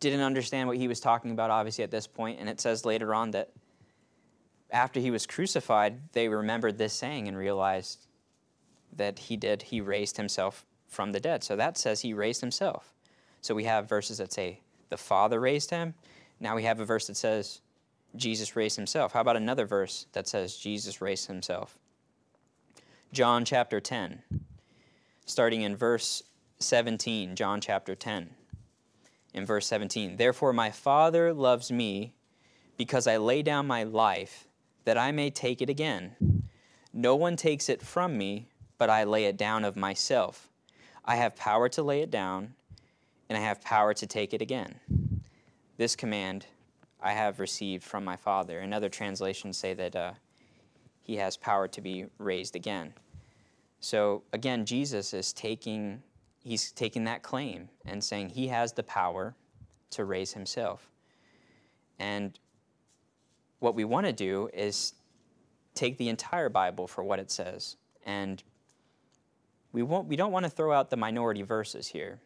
didn't 0.00 0.20
understand 0.20 0.68
what 0.68 0.76
he 0.76 0.88
was 0.88 1.00
talking 1.00 1.30
about, 1.30 1.50
obviously, 1.50 1.84
at 1.84 1.90
this 1.90 2.06
point. 2.06 2.40
And 2.40 2.48
it 2.48 2.60
says 2.60 2.84
later 2.84 3.14
on 3.14 3.30
that 3.32 3.50
after 4.72 4.98
he 4.98 5.10
was 5.10 5.26
crucified, 5.26 6.00
they 6.12 6.28
remembered 6.28 6.78
this 6.78 6.94
saying 6.94 7.28
and 7.28 7.36
realized 7.36 8.06
that 8.94 9.18
he 9.18 9.36
did, 9.36 9.62
he 9.62 9.80
raised 9.80 10.16
himself 10.16 10.64
from 10.88 11.12
the 11.12 11.20
dead. 11.20 11.44
So 11.44 11.56
that 11.56 11.76
says 11.76 12.00
he 12.00 12.14
raised 12.14 12.40
himself. 12.40 12.92
So 13.42 13.54
we 13.54 13.64
have 13.64 13.88
verses 13.88 14.18
that 14.18 14.32
say 14.32 14.60
the 14.88 14.96
Father 14.96 15.40
raised 15.40 15.70
him. 15.70 15.94
Now 16.40 16.56
we 16.56 16.64
have 16.64 16.80
a 16.80 16.84
verse 16.84 17.06
that 17.06 17.16
says 17.16 17.60
Jesus 18.16 18.56
raised 18.56 18.76
himself. 18.76 19.12
How 19.12 19.20
about 19.20 19.36
another 19.36 19.66
verse 19.66 20.06
that 20.12 20.26
says 20.26 20.56
Jesus 20.56 21.00
raised 21.00 21.26
himself? 21.26 21.78
John 23.12 23.44
chapter 23.44 23.78
10, 23.78 24.22
starting 25.26 25.62
in 25.62 25.76
verse 25.76 26.22
17. 26.60 27.36
John 27.36 27.60
chapter 27.60 27.94
10, 27.94 28.30
in 29.34 29.44
verse 29.44 29.66
17. 29.66 30.16
Therefore, 30.16 30.52
my 30.52 30.70
Father 30.70 31.34
loves 31.34 31.70
me 31.70 32.14
because 32.78 33.06
I 33.06 33.18
lay 33.18 33.42
down 33.42 33.66
my 33.66 33.82
life 33.82 34.48
that 34.84 34.98
I 34.98 35.12
may 35.12 35.30
take 35.30 35.62
it 35.62 35.70
again. 35.70 36.16
No 36.92 37.16
one 37.16 37.36
takes 37.36 37.68
it 37.68 37.82
from 37.82 38.18
me, 38.18 38.48
but 38.78 38.90
I 38.90 39.04
lay 39.04 39.24
it 39.24 39.36
down 39.36 39.64
of 39.64 39.76
myself. 39.76 40.48
I 41.04 41.16
have 41.16 41.36
power 41.36 41.68
to 41.70 41.82
lay 41.82 42.02
it 42.02 42.10
down, 42.10 42.54
and 43.28 43.38
I 43.38 43.40
have 43.40 43.62
power 43.62 43.94
to 43.94 44.06
take 44.06 44.34
it 44.34 44.42
again. 44.42 44.80
This 45.76 45.96
command 45.96 46.46
I 47.02 47.12
have 47.12 47.40
received 47.40 47.82
from 47.82 48.04
my 48.04 48.16
Father. 48.16 48.60
And 48.60 48.72
other 48.72 48.88
translations 48.88 49.58
say 49.58 49.74
that 49.74 49.96
uh, 49.96 50.12
he 51.00 51.16
has 51.16 51.36
power 51.36 51.66
to 51.68 51.80
be 51.80 52.06
raised 52.18 52.54
again. 52.54 52.94
So 53.80 54.22
again, 54.32 54.64
Jesus 54.64 55.12
is 55.12 55.32
taking 55.32 56.02
he's 56.44 56.72
taking 56.72 57.04
that 57.04 57.22
claim 57.22 57.68
and 57.84 58.02
saying 58.02 58.30
he 58.30 58.48
has 58.48 58.72
the 58.72 58.82
power 58.82 59.34
to 59.90 60.04
raise 60.04 60.32
himself. 60.32 60.90
And 61.98 62.38
what 63.62 63.74
we 63.74 63.84
want 63.84 64.06
to 64.06 64.12
do 64.12 64.50
is 64.52 64.94
take 65.74 65.96
the 65.96 66.08
entire 66.08 66.48
Bible 66.48 66.86
for 66.86 67.02
what 67.02 67.18
it 67.18 67.30
says. 67.30 67.76
And 68.04 68.42
we 69.72 69.82
won't 69.82 70.08
we 70.08 70.16
don't 70.16 70.32
want 70.32 70.44
to 70.44 70.50
throw 70.50 70.72
out 70.72 70.90
the 70.90 70.96
minority 70.96 71.42
verses 71.42 71.86
here 71.86 72.20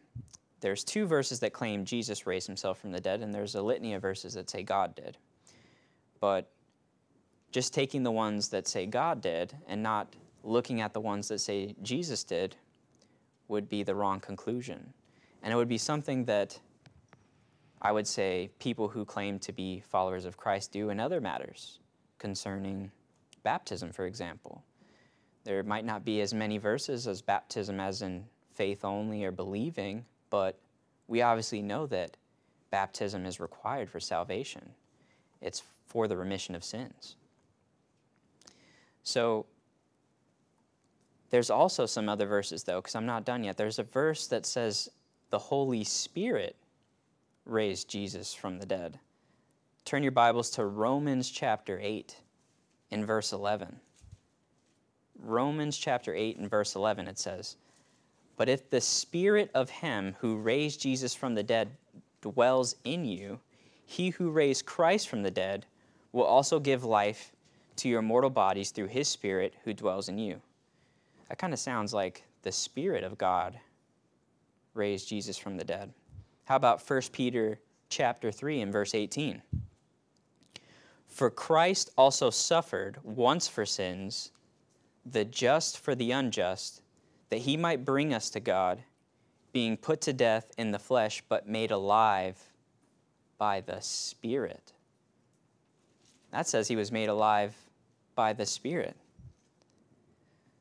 there's 0.59 0.83
two 0.83 1.05
verses 1.05 1.39
that 1.39 1.53
claim 1.53 1.85
Jesus 1.85 2.25
raised 2.25 2.47
himself 2.47 2.79
from 2.79 2.91
the 2.91 2.99
dead, 2.99 3.21
and 3.21 3.33
there's 3.33 3.55
a 3.55 3.61
litany 3.61 3.93
of 3.93 4.01
verses 4.01 4.33
that 4.33 4.49
say 4.49 4.63
God 4.63 4.95
did. 4.95 5.17
But 6.19 6.49
just 7.51 7.73
taking 7.73 8.03
the 8.03 8.11
ones 8.11 8.49
that 8.49 8.67
say 8.67 8.85
God 8.85 9.21
did 9.21 9.55
and 9.67 9.83
not 9.83 10.15
looking 10.43 10.81
at 10.81 10.93
the 10.93 10.99
ones 10.99 11.27
that 11.27 11.39
say 11.39 11.75
Jesus 11.83 12.23
did 12.23 12.55
would 13.47 13.69
be 13.69 13.83
the 13.83 13.95
wrong 13.95 14.19
conclusion. 14.19 14.93
And 15.43 15.53
it 15.53 15.55
would 15.55 15.69
be 15.69 15.77
something 15.77 16.25
that 16.25 16.59
I 17.81 17.91
would 17.91 18.07
say 18.07 18.49
people 18.59 18.87
who 18.87 19.05
claim 19.05 19.39
to 19.39 19.51
be 19.51 19.81
followers 19.81 20.25
of 20.25 20.37
Christ 20.37 20.71
do 20.71 20.89
in 20.89 20.99
other 20.99 21.21
matters 21.21 21.79
concerning 22.17 22.91
baptism, 23.43 23.91
for 23.91 24.05
example. 24.05 24.63
There 25.43 25.63
might 25.63 25.85
not 25.85 26.03
be 26.03 26.21
as 26.21 26.33
many 26.33 26.57
verses 26.57 27.07
as 27.07 27.21
baptism 27.21 27.79
as 27.79 28.01
in 28.01 28.25
faith 28.53 28.83
only 28.83 29.23
or 29.23 29.31
believing, 29.31 30.05
but 30.29 30.57
we 31.07 31.21
obviously 31.21 31.61
know 31.61 31.85
that 31.87 32.17
baptism 32.71 33.25
is 33.25 33.39
required 33.39 33.89
for 33.89 33.99
salvation, 33.99 34.71
it's 35.41 35.63
for 35.85 36.07
the 36.07 36.17
remission 36.17 36.55
of 36.55 36.63
sins. 36.63 37.15
So, 39.03 39.45
there's 41.29 41.49
also 41.49 41.85
some 41.85 42.09
other 42.09 42.25
verses, 42.25 42.63
though, 42.63 42.81
because 42.81 42.95
I'm 42.95 43.05
not 43.05 43.25
done 43.25 43.43
yet. 43.43 43.57
There's 43.57 43.79
a 43.79 43.83
verse 43.83 44.27
that 44.27 44.45
says 44.45 44.89
the 45.29 45.39
Holy 45.39 45.83
Spirit 45.83 46.55
raised 47.47 47.89
Jesus 47.89 48.33
from 48.33 48.59
the 48.59 48.65
dead. 48.65 48.99
Turn 49.85 50.03
your 50.03 50.11
Bibles 50.11 50.49
to 50.51 50.65
Romans 50.65 51.29
chapter 51.29 51.79
8 51.81 52.15
in 52.91 53.05
verse 53.05 53.31
11. 53.31 53.79
Romans 55.19 55.77
chapter 55.77 56.13
8 56.13 56.37
and 56.37 56.49
verse 56.49 56.75
11, 56.75 57.07
it 57.07 57.17
says, 57.17 57.55
but 58.37 58.47
if 58.47 58.69
the 58.69 58.79
spirit 58.79 59.49
of 59.55 59.69
him 59.69 60.15
who 60.19 60.37
raised 60.37 60.79
Jesus 60.79 61.15
from 61.15 61.33
the 61.33 61.43
dead 61.43 61.69
dwells 62.21 62.75
in 62.83 63.03
you, 63.03 63.39
he 63.85 64.11
who 64.11 64.29
raised 64.29 64.65
Christ 64.65 65.09
from 65.09 65.23
the 65.23 65.31
dead 65.31 65.65
will 66.11 66.23
also 66.23 66.59
give 66.59 66.83
life 66.83 67.31
to 67.77 67.89
your 67.89 68.03
mortal 68.03 68.29
bodies 68.29 68.69
through 68.69 68.87
his 68.87 69.07
spirit 69.07 69.55
who 69.63 69.73
dwells 69.73 70.07
in 70.07 70.19
you. 70.19 70.39
That 71.29 71.39
kind 71.39 71.51
of 71.51 71.59
sounds 71.59 71.93
like 71.93 72.23
the 72.43 72.51
Spirit 72.51 73.03
of 73.03 73.17
God 73.17 73.59
raised 74.73 75.09
Jesus 75.09 75.37
from 75.37 75.57
the 75.57 75.63
dead. 75.63 75.91
How 76.47 76.55
about 76.55 76.89
1 76.89 77.01
Peter 77.11 77.59
chapter 77.89 78.31
3 78.31 78.61
and 78.61 78.71
verse 78.71 78.95
18? 78.95 79.41
For 81.05 81.29
Christ 81.29 81.89
also 81.97 82.29
suffered 82.29 82.99
once 83.03 83.49
for 83.49 83.65
sins, 83.65 84.31
the 85.05 85.25
just 85.25 85.77
for 85.77 85.93
the 85.93 86.11
unjust, 86.11 86.83
that 87.31 87.39
he 87.39 87.57
might 87.57 87.83
bring 87.83 88.13
us 88.13 88.29
to 88.29 88.39
God, 88.39 88.81
being 89.51 89.75
put 89.75 89.99
to 90.01 90.13
death 90.13 90.49
in 90.57 90.71
the 90.71 90.79
flesh, 90.79 91.21
but 91.27 91.49
made 91.49 91.71
alive 91.71 92.41
by 93.37 93.59
the 93.59 93.81
Spirit. 93.81 94.71
That 96.31 96.47
says 96.47 96.69
he 96.69 96.77
was 96.77 96.93
made 96.93 97.09
alive 97.09 97.57
by 98.15 98.31
the 98.31 98.45
Spirit. 98.45 98.95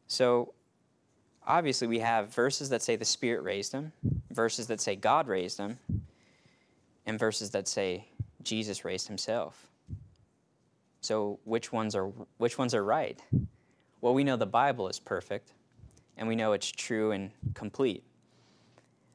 So, 0.09 0.53
obviously, 1.47 1.87
we 1.87 2.01
have 2.01 2.35
verses 2.35 2.69
that 2.71 2.83
say 2.83 2.97
the 2.97 3.05
Spirit 3.05 3.43
raised 3.43 3.73
him, 3.73 3.93
verses 4.31 4.67
that 4.69 4.81
say 4.81 4.97
God 4.97 5.29
raised 5.29 5.59
him, 5.59 5.79
and 7.07 7.19
verses 7.19 7.51
that 7.51 7.69
say 7.69 8.09
Jesus 8.43 8.85
raised 8.85 9.07
himself. 9.07 9.67
So, 11.01 11.39
which 11.45 11.73
ones 11.73 11.95
are, 11.95 12.11
which 12.39 12.59
ones 12.59 12.75
are 12.75 12.85
right? 12.85 13.21
Well, 14.01 14.15
we 14.15 14.25
know 14.25 14.37
the 14.37 14.47
Bible 14.47 14.89
is 14.89 14.99
perfect, 14.99 15.53
and 16.17 16.27
we 16.29 16.37
know 16.37 16.53
it's 16.53 16.71
true 16.71 17.13
and 17.13 17.31
complete. 17.55 18.03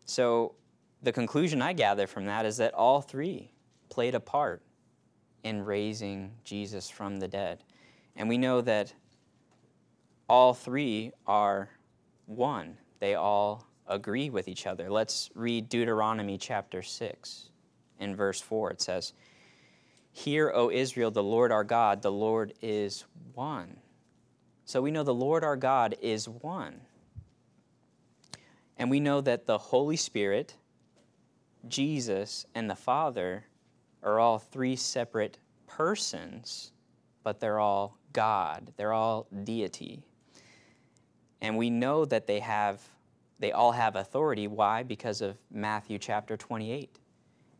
So, 0.05 0.55
the 1.03 1.11
conclusion 1.11 1.61
I 1.61 1.73
gather 1.73 2.07
from 2.07 2.25
that 2.25 2.45
is 2.45 2.57
that 2.57 2.73
all 2.73 3.01
three 3.01 3.51
played 3.89 4.15
a 4.15 4.19
part 4.19 4.61
in 5.43 5.63
raising 5.65 6.31
Jesus 6.43 6.89
from 6.89 7.19
the 7.19 7.27
dead. 7.27 7.63
And 8.15 8.29
we 8.29 8.37
know 8.37 8.61
that 8.61 8.93
all 10.29 10.53
three 10.53 11.11
are 11.25 11.69
one, 12.31 12.77
they 12.99 13.15
all 13.15 13.67
agree 13.87 14.29
with 14.29 14.47
each 14.47 14.65
other. 14.65 14.89
Let's 14.89 15.29
read 15.35 15.69
Deuteronomy 15.69 16.37
chapter 16.37 16.81
6 16.81 17.49
in 17.99 18.15
verse 18.15 18.39
4. 18.41 18.71
It 18.71 18.81
says, 18.81 19.13
Hear, 20.11 20.51
O 20.53 20.69
Israel, 20.69 21.11
the 21.11 21.23
Lord 21.23 21.51
our 21.51 21.63
God, 21.63 22.01
the 22.01 22.11
Lord 22.11 22.53
is 22.61 23.05
one. 23.33 23.77
So 24.65 24.81
we 24.81 24.91
know 24.91 25.03
the 25.03 25.13
Lord 25.13 25.43
our 25.43 25.55
God 25.55 25.95
is 26.01 26.27
one. 26.27 26.81
And 28.77 28.89
we 28.89 28.99
know 28.99 29.21
that 29.21 29.45
the 29.45 29.57
Holy 29.57 29.95
Spirit, 29.95 30.55
Jesus, 31.67 32.45
and 32.55 32.69
the 32.69 32.75
Father 32.75 33.45
are 34.03 34.19
all 34.19 34.39
three 34.39 34.75
separate 34.75 35.37
persons, 35.67 36.71
but 37.23 37.39
they're 37.39 37.59
all 37.59 37.97
God. 38.13 38.73
They're 38.77 38.93
all 38.93 39.27
deity. 39.43 40.03
And 41.41 41.57
we 41.57 41.69
know 41.69 42.05
that 42.05 42.27
they 42.27 42.39
have 42.39 42.81
they 43.41 43.51
all 43.51 43.71
have 43.71 43.95
authority. 43.95 44.47
Why? 44.47 44.83
Because 44.83 45.19
of 45.21 45.35
Matthew 45.51 45.97
chapter 45.97 46.37
28. 46.37 46.99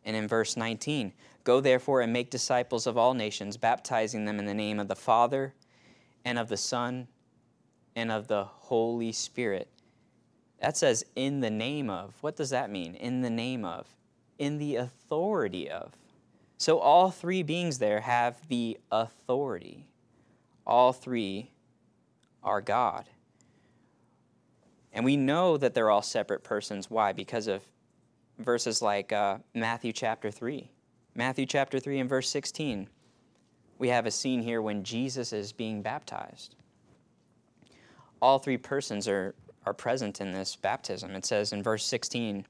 And 0.04 0.16
in 0.16 0.28
verse 0.28 0.56
19, 0.56 1.12
go 1.42 1.60
therefore 1.60 2.00
and 2.00 2.12
make 2.12 2.30
disciples 2.30 2.86
of 2.86 2.96
all 2.96 3.14
nations, 3.14 3.56
baptizing 3.56 4.24
them 4.24 4.38
in 4.38 4.46
the 4.46 4.54
name 4.54 4.78
of 4.78 4.86
the 4.86 4.94
Father 4.94 5.54
and 6.24 6.38
of 6.38 6.48
the 6.48 6.56
Son 6.56 7.08
and 7.96 8.12
of 8.12 8.28
the 8.28 8.44
Holy 8.44 9.10
Spirit. 9.10 9.68
That 10.60 10.76
says 10.76 11.04
in 11.16 11.40
the 11.40 11.50
name 11.50 11.90
of. 11.90 12.14
What 12.20 12.36
does 12.36 12.50
that 12.50 12.70
mean? 12.70 12.94
In 12.94 13.20
the 13.20 13.30
name 13.30 13.64
of. 13.64 13.88
In 14.38 14.58
the 14.58 14.76
authority 14.76 15.68
of. 15.68 15.92
So 16.58 16.78
all 16.78 17.10
three 17.10 17.42
beings 17.42 17.78
there 17.78 18.00
have 18.00 18.36
the 18.46 18.78
authority. 18.92 19.88
All 20.64 20.92
three 20.92 21.50
are 22.44 22.60
God. 22.60 23.06
And 24.92 25.04
we 25.04 25.16
know 25.16 25.56
that 25.56 25.74
they're 25.74 25.90
all 25.90 26.02
separate 26.02 26.44
persons. 26.44 26.90
Why? 26.90 27.12
Because 27.12 27.46
of 27.46 27.62
verses 28.38 28.82
like 28.82 29.12
uh, 29.12 29.38
Matthew 29.54 29.92
chapter 29.92 30.30
3. 30.30 30.70
Matthew 31.14 31.46
chapter 31.46 31.78
3 31.78 32.00
and 32.00 32.08
verse 32.08 32.28
16. 32.28 32.88
We 33.78 33.88
have 33.88 34.06
a 34.06 34.10
scene 34.10 34.42
here 34.42 34.62
when 34.62 34.84
Jesus 34.84 35.32
is 35.32 35.52
being 35.52 35.82
baptized. 35.82 36.56
All 38.20 38.38
three 38.38 38.56
persons 38.56 39.08
are, 39.08 39.34
are 39.66 39.74
present 39.74 40.20
in 40.20 40.32
this 40.32 40.56
baptism. 40.56 41.12
It 41.12 41.26
says 41.26 41.52
in 41.52 41.62
verse 41.62 41.84
16 41.84 42.46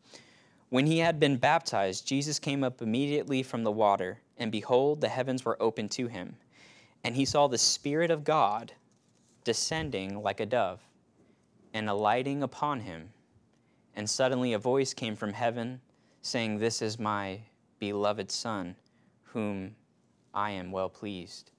when 0.72 0.86
he 0.86 1.00
had 1.00 1.20
been 1.20 1.36
baptized, 1.36 2.06
Jesus 2.06 2.38
came 2.38 2.64
up 2.64 2.80
immediately 2.80 3.42
from 3.42 3.62
the 3.62 3.70
water, 3.70 4.20
and 4.38 4.50
behold, 4.50 5.02
the 5.02 5.08
heavens 5.10 5.44
were 5.44 5.62
opened 5.62 5.90
to 5.90 6.06
him. 6.06 6.36
And 7.04 7.14
he 7.14 7.26
saw 7.26 7.46
the 7.46 7.58
Spirit 7.58 8.10
of 8.10 8.24
God 8.24 8.72
descending 9.44 10.22
like 10.22 10.40
a 10.40 10.46
dove 10.46 10.80
and 11.74 11.88
alighting 11.88 12.42
upon 12.42 12.80
him. 12.80 13.10
And 13.94 14.08
suddenly 14.08 14.52
a 14.52 14.58
voice 14.58 14.94
came 14.94 15.16
from 15.16 15.32
heaven, 15.32 15.80
saying, 16.22 16.58
This 16.58 16.82
is 16.82 16.98
my 16.98 17.40
beloved 17.78 18.30
Son, 18.30 18.76
whom 19.22 19.74
I 20.32 20.52
am 20.52 20.72
well 20.72 20.88
pleased. 20.88 21.50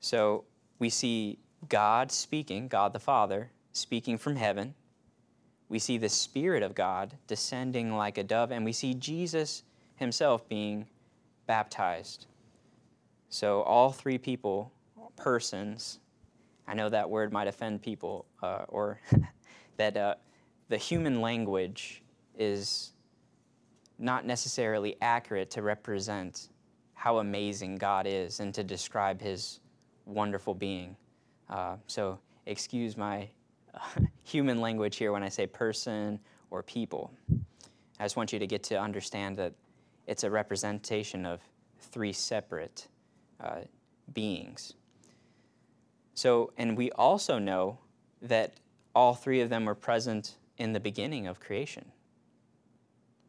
So 0.00 0.44
we 0.78 0.90
see 0.90 1.38
God 1.68 2.10
speaking, 2.12 2.68
God 2.68 2.92
the 2.92 2.98
Father, 2.98 3.50
speaking 3.72 4.18
from 4.18 4.36
heaven 4.36 4.74
we 5.68 5.78
see 5.78 5.98
the 5.98 6.08
Spirit 6.08 6.62
of 6.62 6.74
God 6.74 7.14
descending 7.26 7.94
like 7.94 8.16
a 8.18 8.24
dove, 8.24 8.50
and 8.50 8.64
we 8.64 8.72
see 8.72 8.94
Jesus 8.94 9.62
himself 9.96 10.48
being 10.48 10.86
baptized. 11.46 12.26
So, 13.28 13.62
all 13.62 13.92
three 13.92 14.16
people, 14.16 14.72
persons, 15.16 15.98
I 16.68 16.74
know 16.74 16.90
that 16.90 17.08
word 17.08 17.32
might 17.32 17.48
offend 17.48 17.80
people, 17.80 18.26
uh, 18.42 18.64
or 18.68 19.00
that 19.78 19.96
uh, 19.96 20.14
the 20.68 20.76
human 20.76 21.22
language 21.22 22.02
is 22.36 22.92
not 23.98 24.26
necessarily 24.26 24.96
accurate 25.00 25.50
to 25.52 25.62
represent 25.62 26.50
how 26.92 27.18
amazing 27.18 27.76
God 27.76 28.06
is 28.06 28.40
and 28.40 28.52
to 28.54 28.62
describe 28.62 29.20
his 29.20 29.60
wonderful 30.04 30.54
being. 30.54 30.94
Uh, 31.48 31.76
so, 31.86 32.18
excuse 32.44 32.96
my 32.98 33.28
human 34.24 34.60
language 34.60 34.96
here 34.96 35.12
when 35.12 35.22
I 35.22 35.30
say 35.30 35.46
person 35.46 36.20
or 36.50 36.62
people. 36.62 37.10
I 37.98 38.04
just 38.04 38.16
want 38.16 38.32
you 38.32 38.38
to 38.38 38.46
get 38.46 38.62
to 38.64 38.78
understand 38.78 39.36
that 39.38 39.54
it's 40.06 40.24
a 40.24 40.30
representation 40.30 41.24
of 41.24 41.40
three 41.80 42.12
separate 42.12 42.88
uh, 43.40 43.60
beings. 44.12 44.74
So, 46.18 46.52
and 46.58 46.76
we 46.76 46.90
also 46.90 47.38
know 47.38 47.78
that 48.22 48.54
all 48.92 49.14
three 49.14 49.40
of 49.40 49.50
them 49.50 49.66
were 49.66 49.76
present 49.76 50.34
in 50.56 50.72
the 50.72 50.80
beginning 50.80 51.28
of 51.28 51.38
creation. 51.38 51.92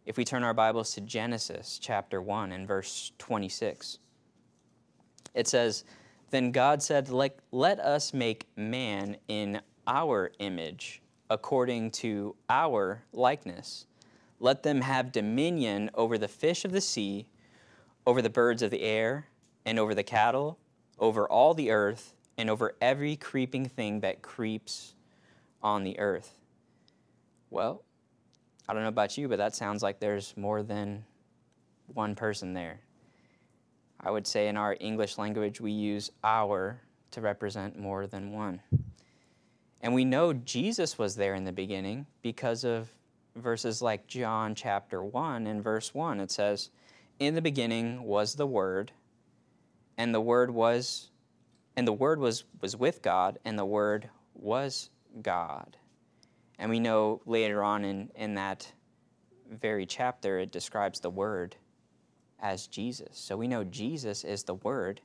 If 0.07 0.17
we 0.17 0.25
turn 0.25 0.43
our 0.43 0.55
Bibles 0.55 0.95
to 0.95 1.01
Genesis 1.01 1.77
chapter 1.79 2.19
1 2.19 2.51
and 2.51 2.67
verse 2.67 3.11
26, 3.19 3.99
it 5.35 5.47
says, 5.47 5.83
Then 6.31 6.51
God 6.51 6.81
said, 6.81 7.09
Let 7.09 7.79
us 7.79 8.11
make 8.11 8.47
man 8.55 9.17
in 9.27 9.61
our 9.85 10.31
image, 10.39 11.03
according 11.29 11.91
to 11.91 12.35
our 12.49 13.03
likeness. 13.13 13.85
Let 14.39 14.63
them 14.63 14.81
have 14.81 15.11
dominion 15.11 15.91
over 15.93 16.17
the 16.17 16.27
fish 16.27 16.65
of 16.65 16.71
the 16.71 16.81
sea, 16.81 17.27
over 18.07 18.23
the 18.23 18.31
birds 18.31 18.63
of 18.63 18.71
the 18.71 18.81
air, 18.81 19.27
and 19.63 19.77
over 19.77 19.93
the 19.93 20.01
cattle, 20.01 20.57
over 20.97 21.27
all 21.27 21.53
the 21.53 21.69
earth, 21.69 22.15
and 22.39 22.49
over 22.49 22.73
every 22.79 23.17
creeping 23.17 23.65
thing 23.65 23.99
that 23.99 24.21
creeps 24.21 24.95
on 25.61 25.83
the 25.83 25.99
earth. 25.99 26.37
Well, 27.49 27.83
I 28.67 28.73
don't 28.73 28.81
know 28.81 28.87
about 28.87 29.17
you, 29.17 29.27
but 29.27 29.39
that 29.39 29.55
sounds 29.55 29.83
like 29.83 29.99
there's 29.99 30.35
more 30.37 30.63
than 30.63 31.03
one 31.87 32.15
person 32.15 32.53
there. 32.53 32.79
I 33.99 34.09
would 34.09 34.25
say 34.25 34.47
in 34.47 34.55
our 34.55 34.77
English 34.79 35.17
language, 35.17 35.59
we 35.59 35.73
use 35.73 36.11
our 36.23 36.79
to 37.11 37.19
represent 37.19 37.77
more 37.77 38.07
than 38.07 38.31
one. 38.31 38.61
And 39.81 39.93
we 39.93 40.05
know 40.05 40.31
Jesus 40.31 40.97
was 40.97 41.17
there 41.17 41.35
in 41.35 41.43
the 41.43 41.51
beginning 41.51 42.05
because 42.21 42.63
of 42.63 42.87
verses 43.35 43.81
like 43.81 44.07
John 44.07 44.55
chapter 44.55 45.03
1 45.03 45.45
and 45.45 45.61
verse 45.61 45.93
1. 45.93 46.21
It 46.21 46.31
says, 46.31 46.69
In 47.19 47.35
the 47.35 47.41
beginning 47.41 48.03
was 48.03 48.35
the 48.35 48.47
Word, 48.47 48.93
and 49.97 50.15
the 50.15 50.21
Word 50.21 50.51
was 50.51 51.08
and 51.75 51.87
the 51.87 51.93
Word 51.93 52.19
was, 52.19 52.43
was 52.61 52.75
with 52.75 53.01
God, 53.01 53.39
and 53.45 53.57
the 53.57 53.65
Word 53.65 54.09
was 54.33 54.89
God. 55.21 55.77
And 56.57 56.69
we 56.69 56.79
know 56.79 57.21
later 57.25 57.63
on 57.63 57.85
in, 57.85 58.09
in 58.15 58.35
that 58.35 58.71
very 59.49 59.85
chapter 59.85 60.39
it 60.39 60.51
describes 60.51 60.99
the 60.99 61.09
Word 61.09 61.55
as 62.39 62.67
Jesus. 62.67 63.17
So 63.17 63.37
we 63.37 63.47
know 63.47 63.63
Jesus 63.63 64.23
is 64.23 64.43
the 64.43 64.55
Word, 64.55 65.01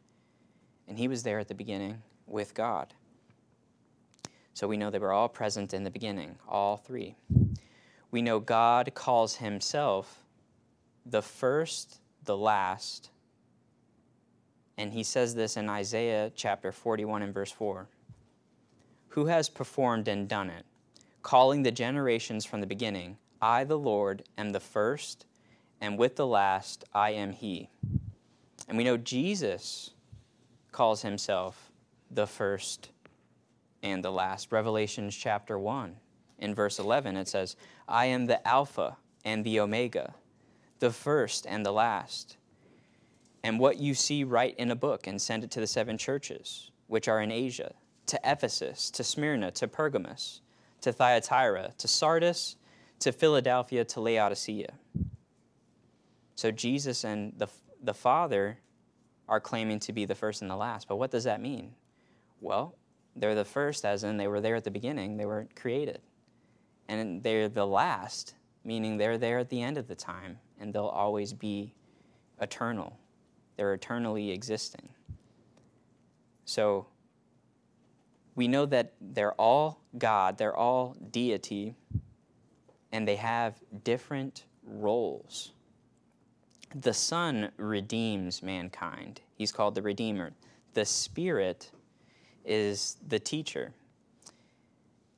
and 0.88 0.98
he 0.98 1.08
was 1.08 1.22
there 1.22 1.38
at 1.38 1.48
the 1.48 1.54
beginning 1.54 2.02
with 2.26 2.54
God. 2.54 2.92
So 4.54 4.68
we 4.68 4.76
know 4.76 4.90
they 4.90 4.98
were 4.98 5.12
all 5.12 5.28
present 5.28 5.74
in 5.74 5.82
the 5.82 5.90
beginning, 5.90 6.36
all 6.48 6.76
three. 6.76 7.16
We 8.10 8.22
know 8.22 8.38
God 8.38 8.92
calls 8.94 9.36
himself 9.36 10.24
the 11.04 11.22
first, 11.22 12.00
the 12.22 12.36
last. 12.36 13.10
And 14.76 14.92
he 14.92 15.02
says 15.02 15.34
this 15.34 15.56
in 15.56 15.68
Isaiah 15.68 16.32
chapter 16.34 16.72
41 16.72 17.22
and 17.22 17.34
verse 17.34 17.52
4 17.52 17.86
Who 19.08 19.26
has 19.26 19.48
performed 19.48 20.08
and 20.08 20.28
done 20.28 20.50
it, 20.50 20.64
calling 21.22 21.62
the 21.62 21.70
generations 21.70 22.44
from 22.44 22.60
the 22.60 22.66
beginning? 22.66 23.18
I, 23.40 23.64
the 23.64 23.78
Lord, 23.78 24.24
am 24.38 24.50
the 24.50 24.60
first, 24.60 25.26
and 25.80 25.98
with 25.98 26.16
the 26.16 26.26
last 26.26 26.84
I 26.92 27.10
am 27.10 27.32
He. 27.32 27.68
And 28.68 28.78
we 28.78 28.84
know 28.84 28.96
Jesus 28.96 29.90
calls 30.72 31.02
Himself 31.02 31.70
the 32.10 32.26
first 32.26 32.90
and 33.82 34.02
the 34.02 34.10
last. 34.10 34.50
Revelations 34.50 35.14
chapter 35.14 35.58
1, 35.58 35.94
in 36.38 36.54
verse 36.54 36.78
11, 36.78 37.16
it 37.16 37.28
says, 37.28 37.56
I 37.86 38.06
am 38.06 38.26
the 38.26 38.46
Alpha 38.48 38.96
and 39.24 39.44
the 39.44 39.60
Omega, 39.60 40.14
the 40.78 40.90
first 40.90 41.46
and 41.46 41.64
the 41.64 41.72
last. 41.72 42.38
And 43.44 43.60
what 43.60 43.76
you 43.78 43.92
see, 43.92 44.24
write 44.24 44.56
in 44.56 44.70
a 44.70 44.74
book 44.74 45.06
and 45.06 45.20
send 45.20 45.44
it 45.44 45.50
to 45.52 45.60
the 45.60 45.66
seven 45.66 45.98
churches 45.98 46.70
which 46.86 47.08
are 47.08 47.20
in 47.20 47.30
Asia, 47.30 47.74
to 48.06 48.18
Ephesus, 48.24 48.90
to 48.92 49.04
Smyrna, 49.04 49.50
to 49.52 49.68
Pergamos, 49.68 50.40
to 50.80 50.92
Thyatira, 50.92 51.72
to 51.76 51.86
Sardis, 51.86 52.56
to 53.00 53.12
Philadelphia, 53.12 53.84
to 53.84 54.00
Laodicea. 54.00 54.72
So 56.36 56.50
Jesus 56.50 57.04
and 57.04 57.34
the, 57.36 57.48
the 57.82 57.92
Father 57.92 58.58
are 59.28 59.40
claiming 59.40 59.78
to 59.80 59.92
be 59.92 60.06
the 60.06 60.14
first 60.14 60.40
and 60.40 60.50
the 60.50 60.56
last. 60.56 60.88
But 60.88 60.96
what 60.96 61.10
does 61.10 61.24
that 61.24 61.40
mean? 61.40 61.74
Well, 62.40 62.76
they're 63.14 63.34
the 63.34 63.44
first, 63.44 63.84
as 63.84 64.04
in 64.04 64.16
they 64.16 64.26
were 64.26 64.40
there 64.40 64.56
at 64.56 64.64
the 64.64 64.70
beginning, 64.70 65.18
they 65.18 65.26
were 65.26 65.48
created. 65.54 66.00
And 66.88 67.22
they're 67.22 67.50
the 67.50 67.66
last, 67.66 68.34
meaning 68.64 68.96
they're 68.96 69.18
there 69.18 69.38
at 69.38 69.50
the 69.50 69.62
end 69.62 69.76
of 69.76 69.86
the 69.86 69.94
time, 69.94 70.38
and 70.58 70.72
they'll 70.72 70.86
always 70.86 71.34
be 71.34 71.74
eternal. 72.40 72.98
They're 73.56 73.74
eternally 73.74 74.30
existing. 74.30 74.88
So 76.44 76.86
we 78.34 78.48
know 78.48 78.66
that 78.66 78.94
they're 79.00 79.34
all 79.34 79.80
God, 79.96 80.38
they're 80.38 80.56
all 80.56 80.96
deity, 81.10 81.74
and 82.92 83.06
they 83.06 83.16
have 83.16 83.60
different 83.84 84.44
roles. 84.64 85.52
The 86.74 86.92
Son 86.92 87.52
redeems 87.56 88.42
mankind, 88.42 89.20
he's 89.36 89.52
called 89.52 89.74
the 89.74 89.82
Redeemer. 89.82 90.32
The 90.74 90.84
Spirit 90.84 91.70
is 92.44 92.96
the 93.06 93.20
teacher, 93.20 93.72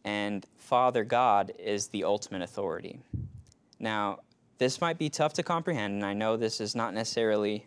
and 0.05 0.46
Father 0.59 1.03
God 1.03 1.53
is 1.59 1.88
the 1.88 2.05
ultimate 2.05 2.42
authority. 2.42 3.01
Now, 3.81 4.20
this 4.59 4.81
might 4.81 4.99
be 4.99 5.09
tough 5.09 5.33
to 5.35 5.42
comprehend, 5.42 5.94
and 5.94 6.05
I 6.05 6.12
know 6.12 6.37
this 6.37 6.61
is 6.61 6.75
not 6.75 6.94
necessarily 6.94 7.66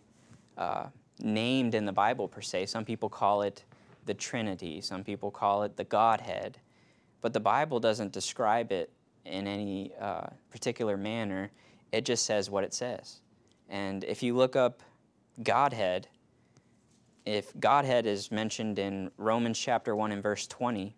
uh, 0.60 0.88
named 1.20 1.74
in 1.74 1.86
the 1.86 1.92
Bible 1.92 2.28
per 2.28 2.42
se. 2.42 2.68
Some 2.68 2.86
people 2.86 3.10
call 3.10 3.42
it 3.42 3.64
the 4.06 4.14
Trinity, 4.14 4.82
some 4.82 5.04
people 5.04 5.32
call 5.32 5.64
it 5.64 5.78
the 5.78 5.84
Godhead, 5.84 6.58
but 7.22 7.34
the 7.34 7.40
Bible 7.40 7.80
doesn't 7.80 8.12
describe 8.12 8.72
it 8.72 8.92
in 9.26 9.48
any 9.48 9.94
uh, 10.00 10.28
particular 10.50 10.98
manner. 10.98 11.52
It 11.92 12.06
just 12.06 12.26
says 12.26 12.50
what 12.50 12.64
it 12.64 12.74
says. 12.74 13.22
And 13.70 14.04
if 14.04 14.24
you 14.24 14.36
look 14.36 14.56
up 14.56 14.82
Godhead, 15.44 16.08
if 17.26 17.58
Godhead 17.60 18.06
is 18.06 18.32
mentioned 18.32 18.80
in 18.80 19.12
Romans 19.18 19.60
chapter 19.60 19.96
1 19.96 20.12
and 20.12 20.24
verse 20.24 20.48
20, 20.48 20.96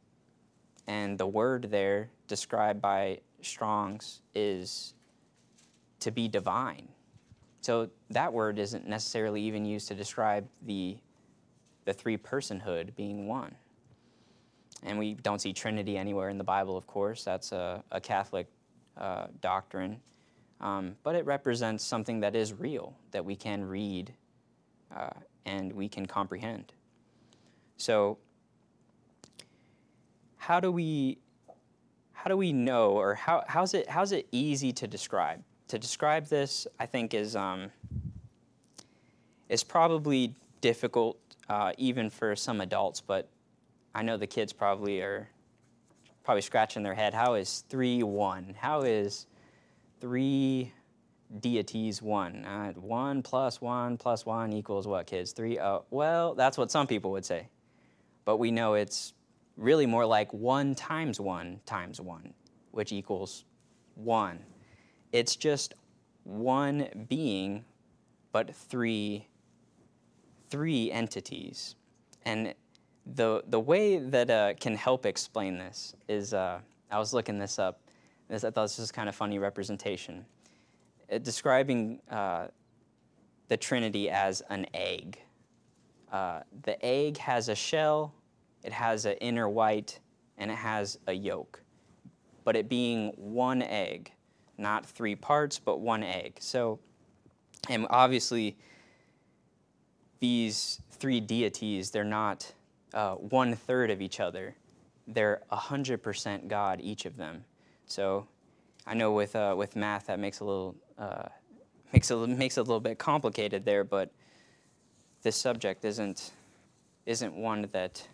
and 0.88 1.18
the 1.18 1.28
word 1.28 1.68
there 1.70 2.10
described 2.28 2.82
by 2.82 3.20
Strong's 3.42 4.22
is 4.34 4.94
to 6.00 6.12
be 6.12 6.28
divine. 6.28 6.88
So 7.62 7.90
that 8.10 8.34
word 8.34 8.58
isn't 8.58 8.88
necessarily 8.88 9.42
even 9.42 9.66
used 9.66 9.88
to 9.90 9.96
describe 9.96 10.48
the, 10.64 10.98
the 11.86 11.94
three 11.94 12.18
personhood 12.18 12.96
being 12.96 13.28
one. 13.28 13.56
And 14.84 14.98
we 14.98 15.14
don't 15.14 15.40
see 15.40 15.54
Trinity 15.54 15.96
anywhere 15.96 16.30
in 16.30 16.40
the 16.40 16.44
Bible, 16.44 16.76
of 16.76 16.88
course. 16.88 17.24
That's 17.24 17.52
a, 17.52 17.84
a 17.92 18.02
Catholic 18.02 18.48
uh, 18.98 19.28
doctrine. 19.42 20.00
Um, 20.60 20.96
but 21.04 21.16
it 21.16 21.26
represents 21.26 21.84
something 21.84 22.20
that 22.22 22.36
is 22.36 22.54
real, 22.54 22.96
that 23.12 23.24
we 23.24 23.36
can 23.36 23.64
read 23.64 24.12
uh, 24.96 25.10
and 25.46 25.72
we 25.74 25.88
can 25.88 26.06
comprehend. 26.06 26.74
So, 27.78 28.18
how 30.38 30.60
do 30.60 30.72
we 30.72 31.18
how 32.14 32.30
do 32.30 32.38
we 32.38 32.54
know, 32.54 32.92
or 32.92 33.16
how, 33.16 33.44
how's 33.48 33.74
it 33.74 33.90
how's 33.90 34.12
it 34.12 34.28
easy 34.32 34.72
to 34.74 34.88
describe? 34.88 35.44
To 35.72 35.80
describe 35.80 36.26
this, 36.26 36.68
I 36.82 36.86
think, 36.86 37.14
is 37.14 37.34
um, 37.34 37.72
is 39.48 39.64
probably 39.64 40.36
difficult 40.60 41.18
uh, 41.48 41.72
even 41.78 42.10
for 42.10 42.36
some 42.36 42.60
adults. 42.60 43.00
But 43.00 43.30
I 43.96 44.04
know 44.04 44.18
the 44.18 44.28
kids 44.28 44.52
probably 44.52 45.00
are 45.00 45.30
probably 46.26 46.42
scratching 46.42 46.84
their 46.84 46.94
head. 46.94 47.14
How 47.14 47.36
is 47.36 47.64
three 47.70 48.04
one? 48.04 48.54
How 48.60 48.82
is 48.82 49.28
three 50.02 50.74
deities 51.40 52.02
one? 52.02 52.44
Uh, 52.44 52.74
one 52.74 53.24
plus 53.24 53.62
one 53.62 53.96
plus 53.96 54.26
one 54.26 54.52
equals 54.52 54.88
what, 54.88 55.08
kids? 55.08 55.32
Three? 55.32 55.58
Oh, 55.58 55.86
well, 55.90 56.36
that's 56.36 56.58
what 56.58 56.70
some 56.70 56.86
people 56.86 57.12
would 57.12 57.26
say. 57.26 57.48
But 58.26 58.38
we 58.38 58.52
know 58.52 58.74
it's 58.74 59.14
really 59.56 59.86
more 59.86 60.06
like 60.06 60.34
one 60.34 60.76
times 60.76 61.18
one 61.18 61.62
times 61.66 62.02
one, 62.02 62.34
which 62.72 62.92
equals 62.92 63.46
one. 63.96 64.40
It's 65.12 65.36
just 65.36 65.74
one 66.24 66.88
being, 67.10 67.66
but 68.32 68.56
three, 68.56 69.28
three 70.50 70.92
entities. 70.92 71.76
And 72.26 72.54
the, 73.16 73.44
the 73.48 73.60
way 73.60 73.98
that 73.98 74.30
uh, 74.30 74.54
can 74.60 74.76
help 74.76 75.06
explain 75.06 75.58
this 75.58 75.96
is 76.08 76.34
uh, 76.34 76.60
I 76.90 77.00
was 77.00 77.14
looking 77.14 77.40
this 77.40 77.60
up. 77.60 77.82
I 78.30 78.38
thought 78.38 78.56
this 78.56 78.78
was 78.78 78.92
kind 78.92 79.10
of 79.10 79.16
funny 79.16 79.40
representation. 79.40 80.26
It, 81.10 81.16
uh, 81.16 81.18
describing 81.20 82.00
uh, 82.10 82.48
the 83.50 83.58
Trinity 83.58 84.10
as 84.10 84.42
an 84.50 84.66
egg. 84.74 85.20
Uh, 86.12 86.42
the 86.64 86.84
egg 86.86 87.18
has 87.18 87.50
a 87.50 87.56
shell, 87.56 88.14
it 88.64 88.72
has 88.72 89.06
an 89.06 89.14
inner 89.14 89.50
white, 89.50 90.00
and 90.38 90.50
it 90.50 90.58
has 90.58 90.98
a 91.08 91.14
yolk. 91.14 91.62
But 92.46 92.56
it 92.56 92.70
being 92.70 93.12
one 93.18 93.62
egg, 93.62 94.14
not 94.62 94.86
three 94.86 95.16
parts, 95.16 95.60
but 95.60 95.80
one 95.80 96.04
egg. 96.04 96.38
So, 96.40 96.80
and 97.70 97.88
obviously, 97.90 98.58
these 100.20 100.80
three 100.92 101.20
deities, 101.20 101.92
they're 101.92 102.04
not 102.04 102.54
uh, 102.94 103.16
one 103.16 103.56
third 103.56 103.90
of 103.90 104.02
each 104.02 104.20
other. 104.20 104.56
They're 105.08 105.42
100% 105.52 106.48
God, 106.48 106.80
each 106.82 107.06
of 107.06 107.18
them. 107.18 107.44
So, 107.86 108.28
I 108.88 108.94
know 108.94 109.12
with, 109.12 109.36
uh, 109.36 109.56
with 109.58 109.76
math 109.76 110.08
that 110.08 110.20
makes 110.20 110.40
a 110.40 110.46
little 110.46 110.76
uh, 110.98 111.28
makes 111.94 112.10
it 112.10 112.30
makes 112.30 112.58
a 112.58 112.62
little 112.62 112.80
bit 112.80 112.98
complicated 112.98 113.66
there, 113.66 113.84
but 113.84 114.12
this 115.22 115.36
subject 115.36 115.86
isn't 115.86 116.32
isn't 117.06 117.36
one 117.36 117.68
that 117.72 118.08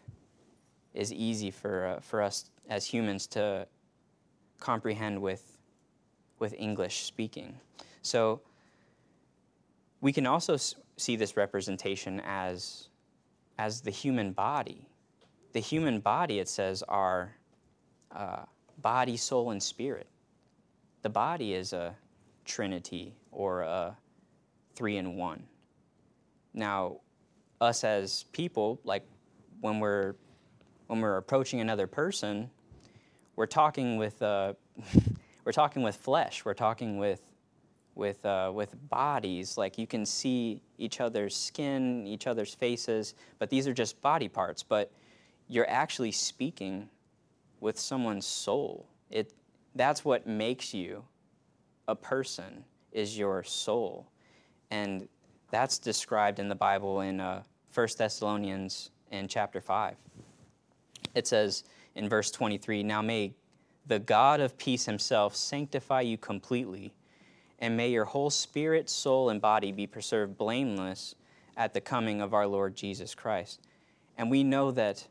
is 0.94 1.14
easy 1.14 1.52
for 1.52 1.88
uh, 1.88 2.00
for 2.00 2.22
us 2.22 2.50
as 2.70 2.86
humans 2.86 3.28
to 3.28 3.68
comprehend 4.60 5.22
with 5.22 5.57
with 6.39 6.54
English 6.58 7.04
speaking. 7.04 7.60
So 8.02 8.41
we 10.02 10.13
can 10.13 10.26
also 10.26 10.58
see 10.97 11.15
this 11.15 11.38
representation 11.38 12.21
as, 12.26 12.89
as 13.58 13.82
the 13.82 13.91
human 13.91 14.32
body. 14.32 14.88
The 15.54 15.60
human 15.60 16.00
body, 16.00 16.39
it 16.39 16.50
says, 16.50 16.84
are 16.84 17.36
uh, 18.15 18.43
body, 18.80 19.17
soul, 19.17 19.52
and 19.52 19.62
spirit. 19.62 20.08
The 21.02 21.10
body 21.10 21.54
is 21.54 21.73
a 21.73 21.95
trinity 22.45 23.15
or 23.32 23.62
a 23.62 23.97
three 24.76 24.97
in 24.97 25.15
one. 25.15 25.43
Now, 26.54 26.97
us 27.60 27.84
as 27.84 28.23
people, 28.32 28.80
like 28.84 29.04
when 29.62 29.80
we're 29.80 30.15
when 30.88 31.02
we're 31.02 31.17
approaching 31.17 31.60
another 31.60 31.86
person, 31.86 32.50
we're 33.36 33.45
talking 33.45 33.97
with 33.97 34.21
uh, 34.21 34.54
we're 35.48 35.54
talking 35.54 35.82
with 35.82 35.96
flesh. 35.96 36.44
We're 36.44 36.54
talking 36.54 36.98
with 36.98 37.22
with 37.96 38.26
uh, 38.26 38.52
with 38.54 38.76
bodies. 38.90 39.58
Like 39.58 39.78
you 39.78 39.88
can 39.88 40.06
see 40.06 40.62
each 40.78 41.00
other's 41.00 41.34
skin, 41.34 42.06
each 42.06 42.28
other's 42.28 42.54
faces, 42.54 43.14
but 43.40 43.50
these 43.50 43.66
are 43.66 43.74
just 43.74 44.02
body 44.02 44.28
parts. 44.28 44.62
But 44.62 44.92
you're 45.48 45.70
actually 45.70 46.12
speaking 46.12 46.90
with 47.62 47.80
someone's 47.80 48.26
soul. 48.26 48.90
It 49.10 49.32
that's 49.74 50.04
what 50.04 50.28
makes 50.28 50.74
you 50.74 51.06
a 51.88 51.96
person 51.96 52.66
is 52.92 53.18
your 53.18 53.42
soul, 53.42 54.06
and 54.70 55.08
that's 55.50 55.80
described 55.80 56.40
in 56.40 56.50
the 56.50 56.56
Bible 56.56 57.00
in 57.00 57.22
uh, 57.22 57.42
1 57.74 57.88
Thessalonians 57.98 58.92
in 59.12 59.30
chapter 59.30 59.62
five. 59.62 59.96
It 61.16 61.26
says 61.26 61.64
in 61.96 62.10
verse 62.10 62.32
23, 62.32 62.84
"Now 62.84 63.02
may 63.02 63.34
the 63.88 64.00
God 64.00 64.39
of 64.39 64.58
peace 64.58 64.86
himself 64.86 65.36
sanctify 65.36 66.02
you 66.02 66.17
completely, 66.17 66.93
and 67.60 67.78
may 67.78 67.89
your 67.89 68.06
whole 68.06 68.30
spirit, 68.30 68.89
soul, 68.89 69.30
and 69.30 69.41
body 69.41 69.71
be 69.71 69.88
preserved 69.88 70.38
blameless 70.38 71.15
at 71.56 71.73
the 71.73 71.82
coming 71.82 72.21
of 72.21 72.34
our 72.34 72.45
Lord 72.45 72.76
Jesus 72.76 73.15
Christ. 73.15 73.62
And 74.17 74.30
we 74.30 74.43
know 74.43 74.71
that 74.71 75.08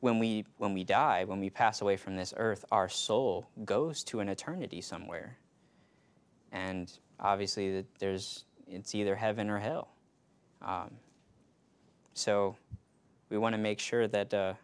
when 0.00 0.18
we 0.18 0.44
when 0.58 0.74
we 0.74 0.84
die, 0.84 1.24
when 1.24 1.38
we 1.40 1.50
pass 1.50 1.80
away 1.80 1.96
from 1.96 2.16
this 2.16 2.34
earth, 2.36 2.64
our 2.72 2.88
soul 2.88 3.46
goes 3.64 4.02
to 4.04 4.20
an 4.20 4.28
eternity 4.28 4.80
somewhere. 4.80 5.38
And 6.50 6.92
obviously, 7.20 7.84
there's 7.98 8.44
it's 8.66 8.94
either 8.94 9.14
heaven 9.14 9.50
or 9.50 9.58
hell. 9.58 9.88
Um, 10.60 10.90
so 12.14 12.56
we 13.30 13.38
want 13.38 13.54
to 13.54 13.58
make 13.58 13.78
sure 13.78 14.08
that 14.08 14.34
uh, 14.34 14.54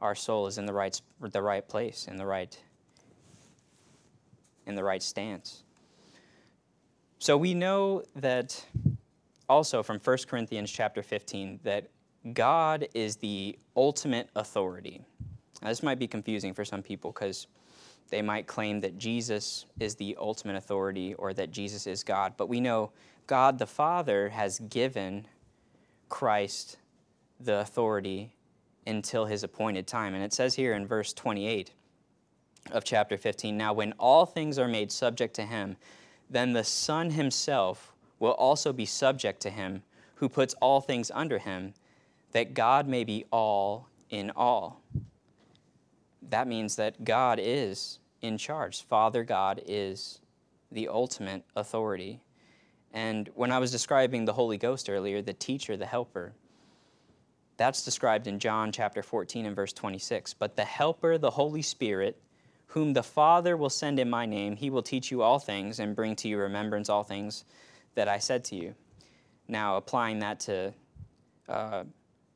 our 0.00 0.14
soul 0.14 0.46
is 0.46 0.58
in 0.58 0.66
the 0.66 0.72
right 0.72 1.00
the 1.20 1.42
right 1.42 1.66
place, 1.66 2.06
in 2.08 2.16
the 2.16 2.26
right 2.26 2.58
in 4.66 4.74
the 4.74 4.84
right 4.84 5.02
stance. 5.02 5.64
So 7.18 7.36
we 7.36 7.54
know 7.54 8.04
that 8.16 8.64
also 9.48 9.82
from 9.82 9.98
1 9.98 10.18
Corinthians 10.28 10.70
chapter 10.70 11.02
15 11.02 11.60
that 11.64 11.88
God 12.32 12.86
is 12.94 13.16
the 13.16 13.58
ultimate 13.76 14.28
authority. 14.36 15.00
Now, 15.62 15.68
this 15.68 15.82
might 15.82 15.98
be 15.98 16.06
confusing 16.06 16.54
for 16.54 16.64
some 16.64 16.82
people 16.82 17.10
because 17.10 17.48
they 18.10 18.22
might 18.22 18.46
claim 18.46 18.80
that 18.80 18.98
Jesus 18.98 19.66
is 19.80 19.94
the 19.96 20.16
ultimate 20.18 20.56
authority 20.56 21.14
or 21.14 21.32
that 21.34 21.50
Jesus 21.50 21.86
is 21.86 22.04
God. 22.04 22.34
But 22.36 22.48
we 22.48 22.60
know 22.60 22.92
God 23.26 23.58
the 23.58 23.66
Father 23.66 24.28
has 24.30 24.60
given 24.60 25.26
Christ 26.08 26.78
the 27.40 27.60
authority 27.60 28.32
until 28.88 29.26
his 29.26 29.44
appointed 29.44 29.86
time. 29.86 30.14
And 30.14 30.24
it 30.24 30.32
says 30.32 30.54
here 30.54 30.72
in 30.72 30.86
verse 30.86 31.12
28 31.12 31.72
of 32.70 32.84
chapter 32.84 33.16
15 33.16 33.56
Now, 33.56 33.72
when 33.72 33.92
all 33.98 34.26
things 34.26 34.58
are 34.58 34.68
made 34.68 34.90
subject 34.90 35.34
to 35.34 35.42
him, 35.42 35.76
then 36.28 36.52
the 36.52 36.64
Son 36.64 37.10
himself 37.10 37.92
will 38.18 38.32
also 38.32 38.72
be 38.72 38.86
subject 38.86 39.40
to 39.42 39.50
him 39.50 39.82
who 40.16 40.28
puts 40.28 40.54
all 40.54 40.80
things 40.80 41.10
under 41.14 41.38
him 41.38 41.74
that 42.32 42.54
God 42.54 42.88
may 42.88 43.04
be 43.04 43.24
all 43.30 43.88
in 44.10 44.30
all. 44.34 44.82
That 46.30 46.46
means 46.46 46.76
that 46.76 47.04
God 47.04 47.38
is 47.40 48.00
in 48.20 48.36
charge. 48.36 48.82
Father 48.82 49.24
God 49.24 49.62
is 49.66 50.20
the 50.70 50.88
ultimate 50.88 51.44
authority. 51.56 52.20
And 52.92 53.30
when 53.34 53.52
I 53.52 53.58
was 53.58 53.70
describing 53.70 54.24
the 54.24 54.32
Holy 54.32 54.58
Ghost 54.58 54.90
earlier, 54.90 55.22
the 55.22 55.32
teacher, 55.32 55.76
the 55.76 55.86
helper, 55.86 56.34
that's 57.58 57.84
described 57.84 58.26
in 58.26 58.38
John 58.38 58.72
chapter 58.72 59.02
14 59.02 59.44
and 59.44 59.54
verse 59.54 59.72
26. 59.72 60.32
But 60.34 60.56
the 60.56 60.64
helper, 60.64 61.18
the 61.18 61.30
Holy 61.30 61.60
Spirit, 61.60 62.16
whom 62.68 62.92
the 62.94 63.02
Father 63.02 63.56
will 63.56 63.68
send 63.68 63.98
in 63.98 64.08
my 64.08 64.24
name, 64.24 64.56
he 64.56 64.70
will 64.70 64.82
teach 64.82 65.10
you 65.10 65.22
all 65.22 65.38
things 65.38 65.80
and 65.80 65.94
bring 65.94 66.16
to 66.16 66.28
you 66.28 66.38
remembrance 66.38 66.88
all 66.88 67.02
things 67.02 67.44
that 67.94 68.08
I 68.08 68.18
said 68.18 68.44
to 68.44 68.56
you. 68.56 68.74
Now, 69.48 69.76
applying 69.76 70.20
that 70.20 70.40
to 70.40 70.72
uh, 71.48 71.84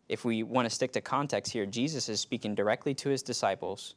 if 0.08 0.24
we 0.24 0.42
want 0.42 0.68
to 0.68 0.74
stick 0.74 0.92
to 0.92 1.00
context 1.00 1.52
here, 1.52 1.66
Jesus 1.66 2.08
is 2.08 2.20
speaking 2.20 2.54
directly 2.54 2.92
to 2.94 3.08
his 3.08 3.22
disciples 3.22 3.94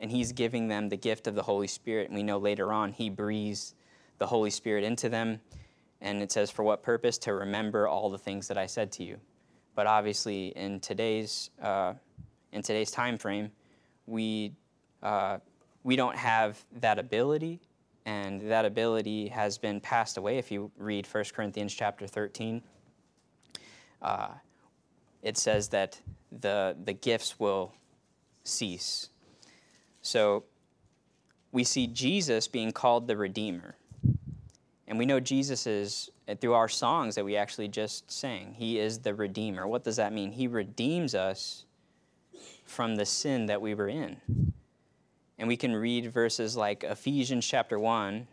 and 0.00 0.10
he's 0.10 0.32
giving 0.32 0.68
them 0.68 0.88
the 0.88 0.96
gift 0.96 1.26
of 1.26 1.34
the 1.34 1.42
Holy 1.42 1.66
Spirit. 1.66 2.08
And 2.08 2.16
we 2.16 2.22
know 2.22 2.38
later 2.38 2.72
on 2.72 2.92
he 2.92 3.10
breathes 3.10 3.74
the 4.18 4.26
Holy 4.26 4.50
Spirit 4.50 4.84
into 4.84 5.08
them. 5.08 5.40
And 6.00 6.22
it 6.22 6.30
says, 6.30 6.50
For 6.50 6.62
what 6.62 6.82
purpose? 6.82 7.18
To 7.18 7.34
remember 7.34 7.88
all 7.88 8.08
the 8.08 8.18
things 8.18 8.46
that 8.48 8.56
I 8.56 8.66
said 8.66 8.92
to 8.92 9.04
you. 9.04 9.18
But 9.78 9.86
obviously, 9.86 10.48
in 10.56 10.80
today's, 10.80 11.50
uh, 11.62 11.94
in 12.50 12.62
today's 12.62 12.90
time 12.90 13.16
frame, 13.16 13.52
we, 14.08 14.52
uh, 15.04 15.38
we 15.84 15.94
don't 15.94 16.16
have 16.16 16.58
that 16.80 16.98
ability. 16.98 17.60
And 18.04 18.50
that 18.50 18.64
ability 18.64 19.28
has 19.28 19.56
been 19.56 19.80
passed 19.80 20.16
away 20.16 20.36
if 20.36 20.50
you 20.50 20.72
read 20.78 21.06
1 21.06 21.24
Corinthians 21.32 21.72
chapter 21.72 22.08
13. 22.08 22.60
Uh, 24.02 24.30
it 25.22 25.38
says 25.38 25.68
that 25.68 26.00
the, 26.32 26.76
the 26.84 26.92
gifts 26.92 27.38
will 27.38 27.72
cease. 28.42 29.10
So 30.02 30.42
we 31.52 31.62
see 31.62 31.86
Jesus 31.86 32.48
being 32.48 32.72
called 32.72 33.06
the 33.06 33.16
Redeemer. 33.16 33.76
And 34.88 34.98
we 34.98 35.04
know 35.04 35.20
Jesus 35.20 35.66
is, 35.66 36.10
uh, 36.26 36.34
through 36.34 36.54
our 36.54 36.66
songs 36.66 37.14
that 37.14 37.24
we 37.24 37.36
actually 37.36 37.68
just 37.68 38.10
sang, 38.10 38.54
He 38.54 38.78
is 38.78 38.98
the 38.98 39.14
Redeemer. 39.14 39.68
What 39.68 39.84
does 39.84 39.96
that 39.96 40.14
mean? 40.14 40.32
He 40.32 40.48
redeems 40.48 41.14
us 41.14 41.66
from 42.64 42.96
the 42.96 43.04
sin 43.04 43.46
that 43.46 43.60
we 43.60 43.74
were 43.74 43.88
in. 43.88 44.16
And 45.38 45.46
we 45.46 45.58
can 45.58 45.76
read 45.76 46.10
verses 46.10 46.56
like 46.56 46.84
Ephesians 46.84 47.46
chapter 47.46 47.78
1 47.78 48.26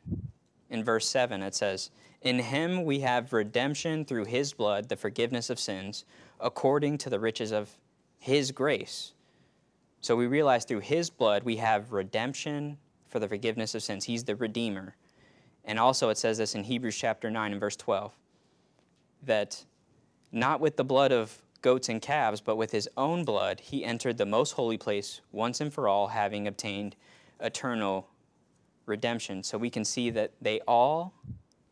in 0.69 0.83
verse 0.83 1.07
7. 1.07 1.43
It 1.43 1.53
says, 1.53 1.91
In 2.21 2.39
Him 2.39 2.85
we 2.85 3.01
have 3.01 3.33
redemption 3.33 4.05
through 4.05 4.25
His 4.25 4.53
blood, 4.53 4.87
the 4.87 4.95
forgiveness 4.95 5.49
of 5.49 5.59
sins 5.59 6.05
according 6.39 6.97
to 6.99 7.09
the 7.09 7.19
riches 7.19 7.51
of 7.51 7.69
His 8.17 8.51
grace. 8.51 9.11
So 9.99 10.15
we 10.15 10.27
realize 10.27 10.63
through 10.63 10.79
His 10.79 11.09
blood 11.09 11.43
we 11.43 11.57
have 11.57 11.91
redemption 11.91 12.77
for 13.09 13.19
the 13.19 13.27
forgiveness 13.27 13.75
of 13.75 13.83
sins. 13.83 14.05
He's 14.05 14.23
the 14.23 14.37
Redeemer. 14.37 14.95
And 15.65 15.79
also 15.79 16.09
it 16.09 16.17
says 16.17 16.37
this 16.37 16.55
in 16.55 16.63
Hebrews 16.63 16.95
chapter 16.95 17.29
9 17.29 17.51
and 17.51 17.59
verse 17.59 17.75
12 17.75 18.13
that 19.23 19.65
not 20.31 20.59
with 20.59 20.77
the 20.77 20.83
blood 20.83 21.11
of 21.11 21.41
goats 21.61 21.89
and 21.89 22.01
calves, 22.01 22.41
but 22.41 22.57
with 22.57 22.71
his 22.71 22.87
own 22.95 23.23
blood, 23.23 23.59
he 23.59 23.83
entered 23.83 24.17
the 24.17 24.25
most 24.25 24.51
holy 24.51 24.77
place 24.77 25.21
once 25.31 25.61
and 25.61 25.73
for 25.73 25.87
all, 25.87 26.07
having 26.07 26.47
obtained 26.47 26.95
eternal 27.39 28.07
redemption. 28.85 29.41
So 29.41 29.57
we 29.57 29.71
can 29.71 29.83
see 29.83 30.11
that 30.11 30.31
they 30.41 30.59
all 30.67 31.13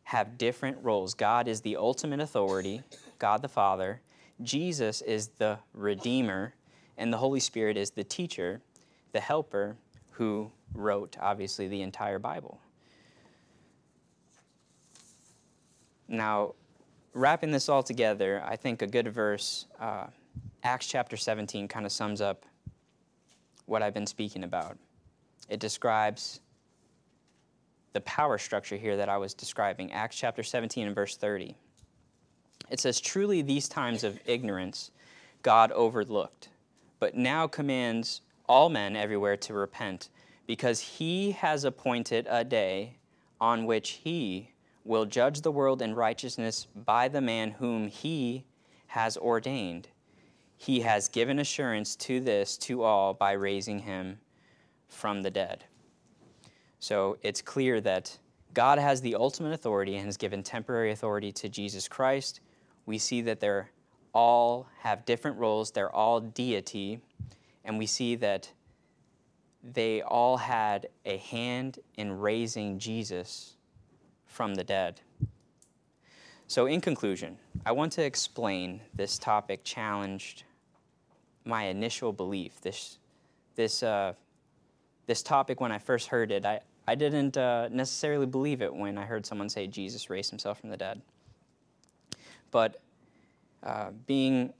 have 0.04 0.36
different 0.36 0.78
roles. 0.82 1.14
God 1.14 1.46
is 1.46 1.60
the 1.60 1.76
ultimate 1.76 2.20
authority, 2.20 2.82
God 3.18 3.40
the 3.40 3.48
Father, 3.48 4.00
Jesus 4.42 5.00
is 5.02 5.28
the 5.38 5.58
Redeemer, 5.72 6.54
and 6.96 7.12
the 7.12 7.18
Holy 7.18 7.40
Spirit 7.40 7.76
is 7.76 7.90
the 7.90 8.04
teacher, 8.04 8.60
the 9.12 9.20
helper, 9.20 9.76
who 10.10 10.50
wrote, 10.74 11.16
obviously, 11.20 11.68
the 11.68 11.82
entire 11.82 12.18
Bible. 12.18 12.60
Now, 16.08 16.54
wrapping 17.12 17.50
this 17.50 17.68
all 17.68 17.82
together, 17.82 18.42
I 18.46 18.56
think 18.56 18.82
a 18.82 18.86
good 18.86 19.08
verse, 19.08 19.66
uh, 19.80 20.06
Acts 20.62 20.86
chapter 20.86 21.16
17, 21.16 21.68
kind 21.68 21.86
of 21.86 21.92
sums 21.92 22.20
up 22.20 22.44
what 23.66 23.82
I've 23.82 23.94
been 23.94 24.06
speaking 24.06 24.44
about. 24.44 24.76
It 25.48 25.60
describes 25.60 26.40
the 27.92 28.00
power 28.02 28.38
structure 28.38 28.76
here 28.76 28.96
that 28.96 29.08
I 29.08 29.16
was 29.16 29.34
describing. 29.34 29.92
Acts 29.92 30.16
chapter 30.16 30.42
17 30.42 30.86
and 30.86 30.94
verse 30.94 31.16
30. 31.16 31.56
It 32.70 32.80
says, 32.80 33.00
Truly 33.00 33.42
these 33.42 33.68
times 33.68 34.04
of 34.04 34.18
ignorance 34.26 34.90
God 35.42 35.70
overlooked, 35.72 36.48
but 36.98 37.14
now 37.14 37.46
commands 37.46 38.22
all 38.48 38.68
men 38.68 38.96
everywhere 38.96 39.36
to 39.36 39.54
repent, 39.54 40.08
because 40.46 40.80
he 40.80 41.32
has 41.32 41.64
appointed 41.64 42.26
a 42.28 42.44
day 42.44 42.96
on 43.40 43.66
which 43.66 43.90
he 43.90 44.50
will 44.84 45.06
judge 45.06 45.40
the 45.40 45.50
world 45.50 45.80
in 45.80 45.94
righteousness 45.94 46.66
by 46.74 47.08
the 47.08 47.20
man 47.20 47.52
whom 47.52 47.88
he 47.88 48.44
has 48.88 49.16
ordained. 49.16 49.88
He 50.56 50.80
has 50.80 51.08
given 51.08 51.38
assurance 51.38 51.96
to 51.96 52.20
this 52.20 52.56
to 52.58 52.82
all 52.82 53.14
by 53.14 53.32
raising 53.32 53.80
him 53.80 54.18
from 54.88 55.22
the 55.22 55.30
dead. 55.30 55.64
So 56.78 57.18
it's 57.22 57.42
clear 57.42 57.80
that 57.80 58.18
God 58.52 58.78
has 58.78 59.00
the 59.00 59.14
ultimate 59.14 59.52
authority 59.52 59.96
and 59.96 60.06
has 60.06 60.16
given 60.16 60.42
temporary 60.42 60.92
authority 60.92 61.32
to 61.32 61.48
Jesus 61.48 61.88
Christ 61.88 62.40
we 62.86 62.98
see 62.98 63.22
that 63.22 63.40
they're 63.40 63.70
all 64.12 64.68
have 64.80 65.04
different 65.04 65.38
roles, 65.38 65.70
they're 65.70 65.94
all 65.94 66.20
deity, 66.20 67.00
and 67.64 67.78
we 67.78 67.86
see 67.86 68.14
that 68.16 68.52
they 69.62 70.02
all 70.02 70.36
had 70.36 70.88
a 71.04 71.16
hand 71.16 71.78
in 71.96 72.12
raising 72.12 72.78
Jesus 72.78 73.56
from 74.34 74.56
the 74.56 74.64
dead. 74.64 75.00
So, 76.48 76.66
in 76.66 76.80
conclusion, 76.80 77.38
I 77.64 77.70
want 77.70 77.92
to 77.92 78.04
explain 78.04 78.80
this 78.92 79.16
topic 79.16 79.62
challenged 79.62 80.42
my 81.44 81.64
initial 81.64 82.12
belief. 82.12 82.60
This, 82.60 82.98
this, 83.54 83.82
uh, 83.84 84.14
this 85.06 85.22
topic, 85.22 85.60
when 85.60 85.70
I 85.70 85.78
first 85.78 86.08
heard 86.08 86.32
it, 86.32 86.44
I, 86.44 86.60
I 86.88 86.96
didn't 86.96 87.36
uh, 87.36 87.68
necessarily 87.70 88.26
believe 88.26 88.60
it 88.60 88.74
when 88.74 88.98
I 88.98 89.04
heard 89.04 89.24
someone 89.24 89.48
say 89.48 89.68
Jesus 89.68 90.10
raised 90.10 90.30
himself 90.30 90.60
from 90.60 90.70
the 90.70 90.76
dead. 90.76 91.00
But 92.50 92.80
uh, 93.62 93.90
being, 94.06 94.52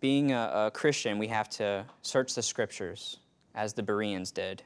being 0.00 0.32
a, 0.32 0.66
a 0.66 0.70
Christian, 0.70 1.18
we 1.18 1.28
have 1.28 1.50
to 1.50 1.84
search 2.00 2.34
the 2.34 2.42
scriptures 2.42 3.18
as 3.54 3.74
the 3.74 3.82
Bereans 3.82 4.30
did, 4.30 4.62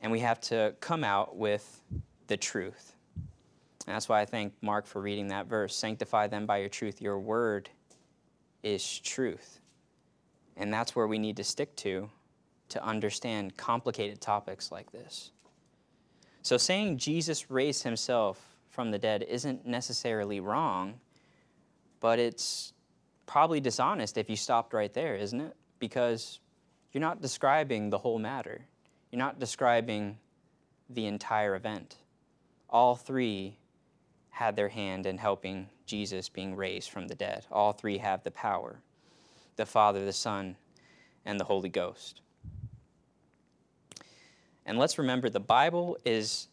and 0.00 0.12
we 0.12 0.20
have 0.20 0.40
to 0.42 0.74
come 0.78 1.02
out 1.02 1.36
with 1.36 1.82
the 2.28 2.36
truth. 2.36 2.94
And 3.88 3.94
that's 3.94 4.06
why 4.06 4.20
I 4.20 4.26
thank 4.26 4.52
Mark 4.60 4.86
for 4.86 5.00
reading 5.00 5.28
that 5.28 5.46
verse. 5.46 5.74
Sanctify 5.74 6.26
them 6.26 6.44
by 6.44 6.58
your 6.58 6.68
truth. 6.68 7.00
Your 7.00 7.18
word 7.18 7.70
is 8.62 8.98
truth. 8.98 9.60
And 10.58 10.70
that's 10.70 10.94
where 10.94 11.06
we 11.06 11.18
need 11.18 11.38
to 11.38 11.44
stick 11.44 11.74
to 11.76 12.10
to 12.68 12.84
understand 12.84 13.56
complicated 13.56 14.20
topics 14.20 14.70
like 14.70 14.92
this. 14.92 15.30
So, 16.42 16.58
saying 16.58 16.98
Jesus 16.98 17.50
raised 17.50 17.82
himself 17.82 18.38
from 18.68 18.90
the 18.90 18.98
dead 18.98 19.22
isn't 19.26 19.64
necessarily 19.64 20.38
wrong, 20.38 21.00
but 21.98 22.18
it's 22.18 22.74
probably 23.24 23.58
dishonest 23.58 24.18
if 24.18 24.28
you 24.28 24.36
stopped 24.36 24.74
right 24.74 24.92
there, 24.92 25.16
isn't 25.16 25.40
it? 25.40 25.56
Because 25.78 26.40
you're 26.92 27.00
not 27.00 27.22
describing 27.22 27.88
the 27.88 27.96
whole 27.96 28.18
matter. 28.18 28.60
You're 29.10 29.18
not 29.18 29.40
describing 29.40 30.18
the 30.90 31.06
entire 31.06 31.54
event. 31.54 31.96
All 32.68 32.94
three 32.94 33.56
had 34.38 34.54
their 34.54 34.68
hand 34.68 35.04
in 35.04 35.18
helping 35.18 35.68
Jesus 35.84 36.28
being 36.28 36.54
raised 36.54 36.90
from 36.90 37.08
the 37.08 37.14
dead. 37.16 37.44
All 37.50 37.72
three 37.72 37.98
have 37.98 38.22
the 38.22 38.30
power 38.30 38.80
the 39.56 39.66
Father, 39.66 40.04
the 40.04 40.12
Son, 40.12 40.54
and 41.24 41.40
the 41.40 41.44
Holy 41.44 41.68
Ghost. 41.68 42.20
And 44.64 44.78
let's 44.78 44.96
remember 44.96 45.28
the 45.28 45.40
Bible 45.40 45.98
is 46.04 46.46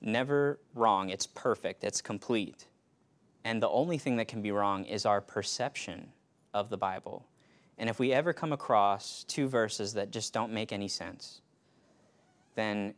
never 0.00 0.58
wrong, 0.74 1.10
it's 1.10 1.28
perfect, 1.28 1.84
it's 1.84 2.02
complete. 2.02 2.66
And 3.44 3.62
the 3.62 3.68
only 3.68 3.98
thing 3.98 4.16
that 4.16 4.26
can 4.26 4.42
be 4.42 4.50
wrong 4.50 4.84
is 4.84 5.06
our 5.06 5.20
perception 5.20 6.08
of 6.52 6.70
the 6.70 6.76
Bible. 6.76 7.24
And 7.78 7.88
if 7.88 8.00
we 8.00 8.12
ever 8.12 8.32
come 8.32 8.52
across 8.52 9.22
two 9.28 9.46
verses 9.46 9.94
that 9.94 10.10
just 10.10 10.32
don't 10.32 10.52
make 10.52 10.72
any 10.72 10.88
sense, 10.88 11.40
then 12.56 12.94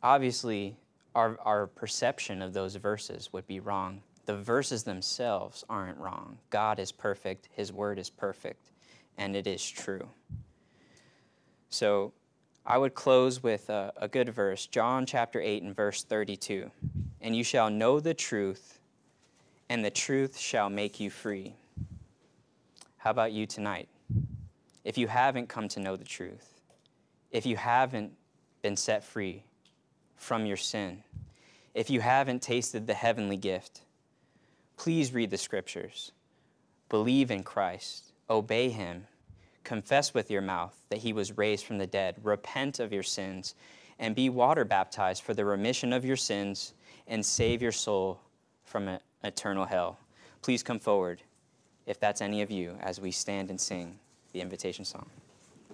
obviously 0.00 0.76
our, 1.14 1.38
our 1.42 1.66
perception 1.66 2.42
of 2.42 2.52
those 2.52 2.76
verses 2.76 3.32
would 3.32 3.46
be 3.46 3.60
wrong. 3.60 4.02
The 4.26 4.36
verses 4.36 4.82
themselves 4.82 5.64
aren't 5.68 5.98
wrong. 5.98 6.38
God 6.50 6.78
is 6.78 6.92
perfect, 6.92 7.48
His 7.52 7.72
word 7.72 7.98
is 7.98 8.10
perfect, 8.10 8.72
and 9.16 9.34
it 9.34 9.46
is 9.46 9.68
true. 9.68 10.08
So 11.70 12.12
I 12.64 12.76
would 12.76 12.94
close 12.94 13.42
with 13.42 13.70
a, 13.70 13.92
a 13.96 14.08
good 14.08 14.28
verse 14.28 14.66
John 14.66 15.06
chapter 15.06 15.40
8 15.40 15.62
and 15.62 15.74
verse 15.74 16.02
32. 16.04 16.70
And 17.20 17.34
you 17.34 17.42
shall 17.42 17.70
know 17.70 18.00
the 18.00 18.14
truth, 18.14 18.80
and 19.68 19.84
the 19.84 19.90
truth 19.90 20.38
shall 20.38 20.70
make 20.70 21.00
you 21.00 21.10
free. 21.10 21.54
How 22.98 23.10
about 23.10 23.32
you 23.32 23.46
tonight? 23.46 23.88
If 24.84 24.98
you 24.98 25.08
haven't 25.08 25.48
come 25.48 25.68
to 25.68 25.80
know 25.80 25.96
the 25.96 26.04
truth, 26.04 26.60
if 27.30 27.46
you 27.46 27.56
haven't 27.56 28.12
been 28.62 28.76
set 28.76 29.02
free 29.02 29.44
from 30.18 30.44
your 30.44 30.56
sin, 30.56 31.02
if 31.74 31.88
you 31.88 32.00
haven't 32.00 32.42
tasted 32.42 32.86
the 32.86 32.94
heavenly 32.94 33.36
gift, 33.36 33.82
please 34.76 35.14
read 35.14 35.30
the 35.30 35.38
scriptures. 35.38 36.12
Believe 36.88 37.30
in 37.30 37.42
Christ, 37.42 38.12
obey 38.28 38.68
him, 38.68 39.06
confess 39.64 40.12
with 40.12 40.30
your 40.30 40.42
mouth 40.42 40.74
that 40.90 40.98
he 40.98 41.12
was 41.12 41.38
raised 41.38 41.64
from 41.64 41.78
the 41.78 41.86
dead, 41.86 42.16
repent 42.22 42.80
of 42.80 42.92
your 42.92 43.02
sins, 43.02 43.54
and 43.98 44.14
be 44.14 44.28
water 44.28 44.64
baptized 44.64 45.22
for 45.22 45.34
the 45.34 45.44
remission 45.44 45.92
of 45.92 46.04
your 46.04 46.16
sins 46.16 46.74
and 47.06 47.24
save 47.24 47.62
your 47.62 47.72
soul 47.72 48.20
from 48.64 48.98
eternal 49.24 49.64
hell. 49.64 49.98
Please 50.42 50.62
come 50.62 50.78
forward 50.78 51.22
if 51.86 51.98
that's 51.98 52.20
any 52.20 52.42
of 52.42 52.50
you 52.50 52.76
as 52.80 53.00
we 53.00 53.10
stand 53.10 53.50
and 53.50 53.60
sing 53.60 53.98
the 54.32 54.40
invitation 54.40 54.84
song. 54.84 55.08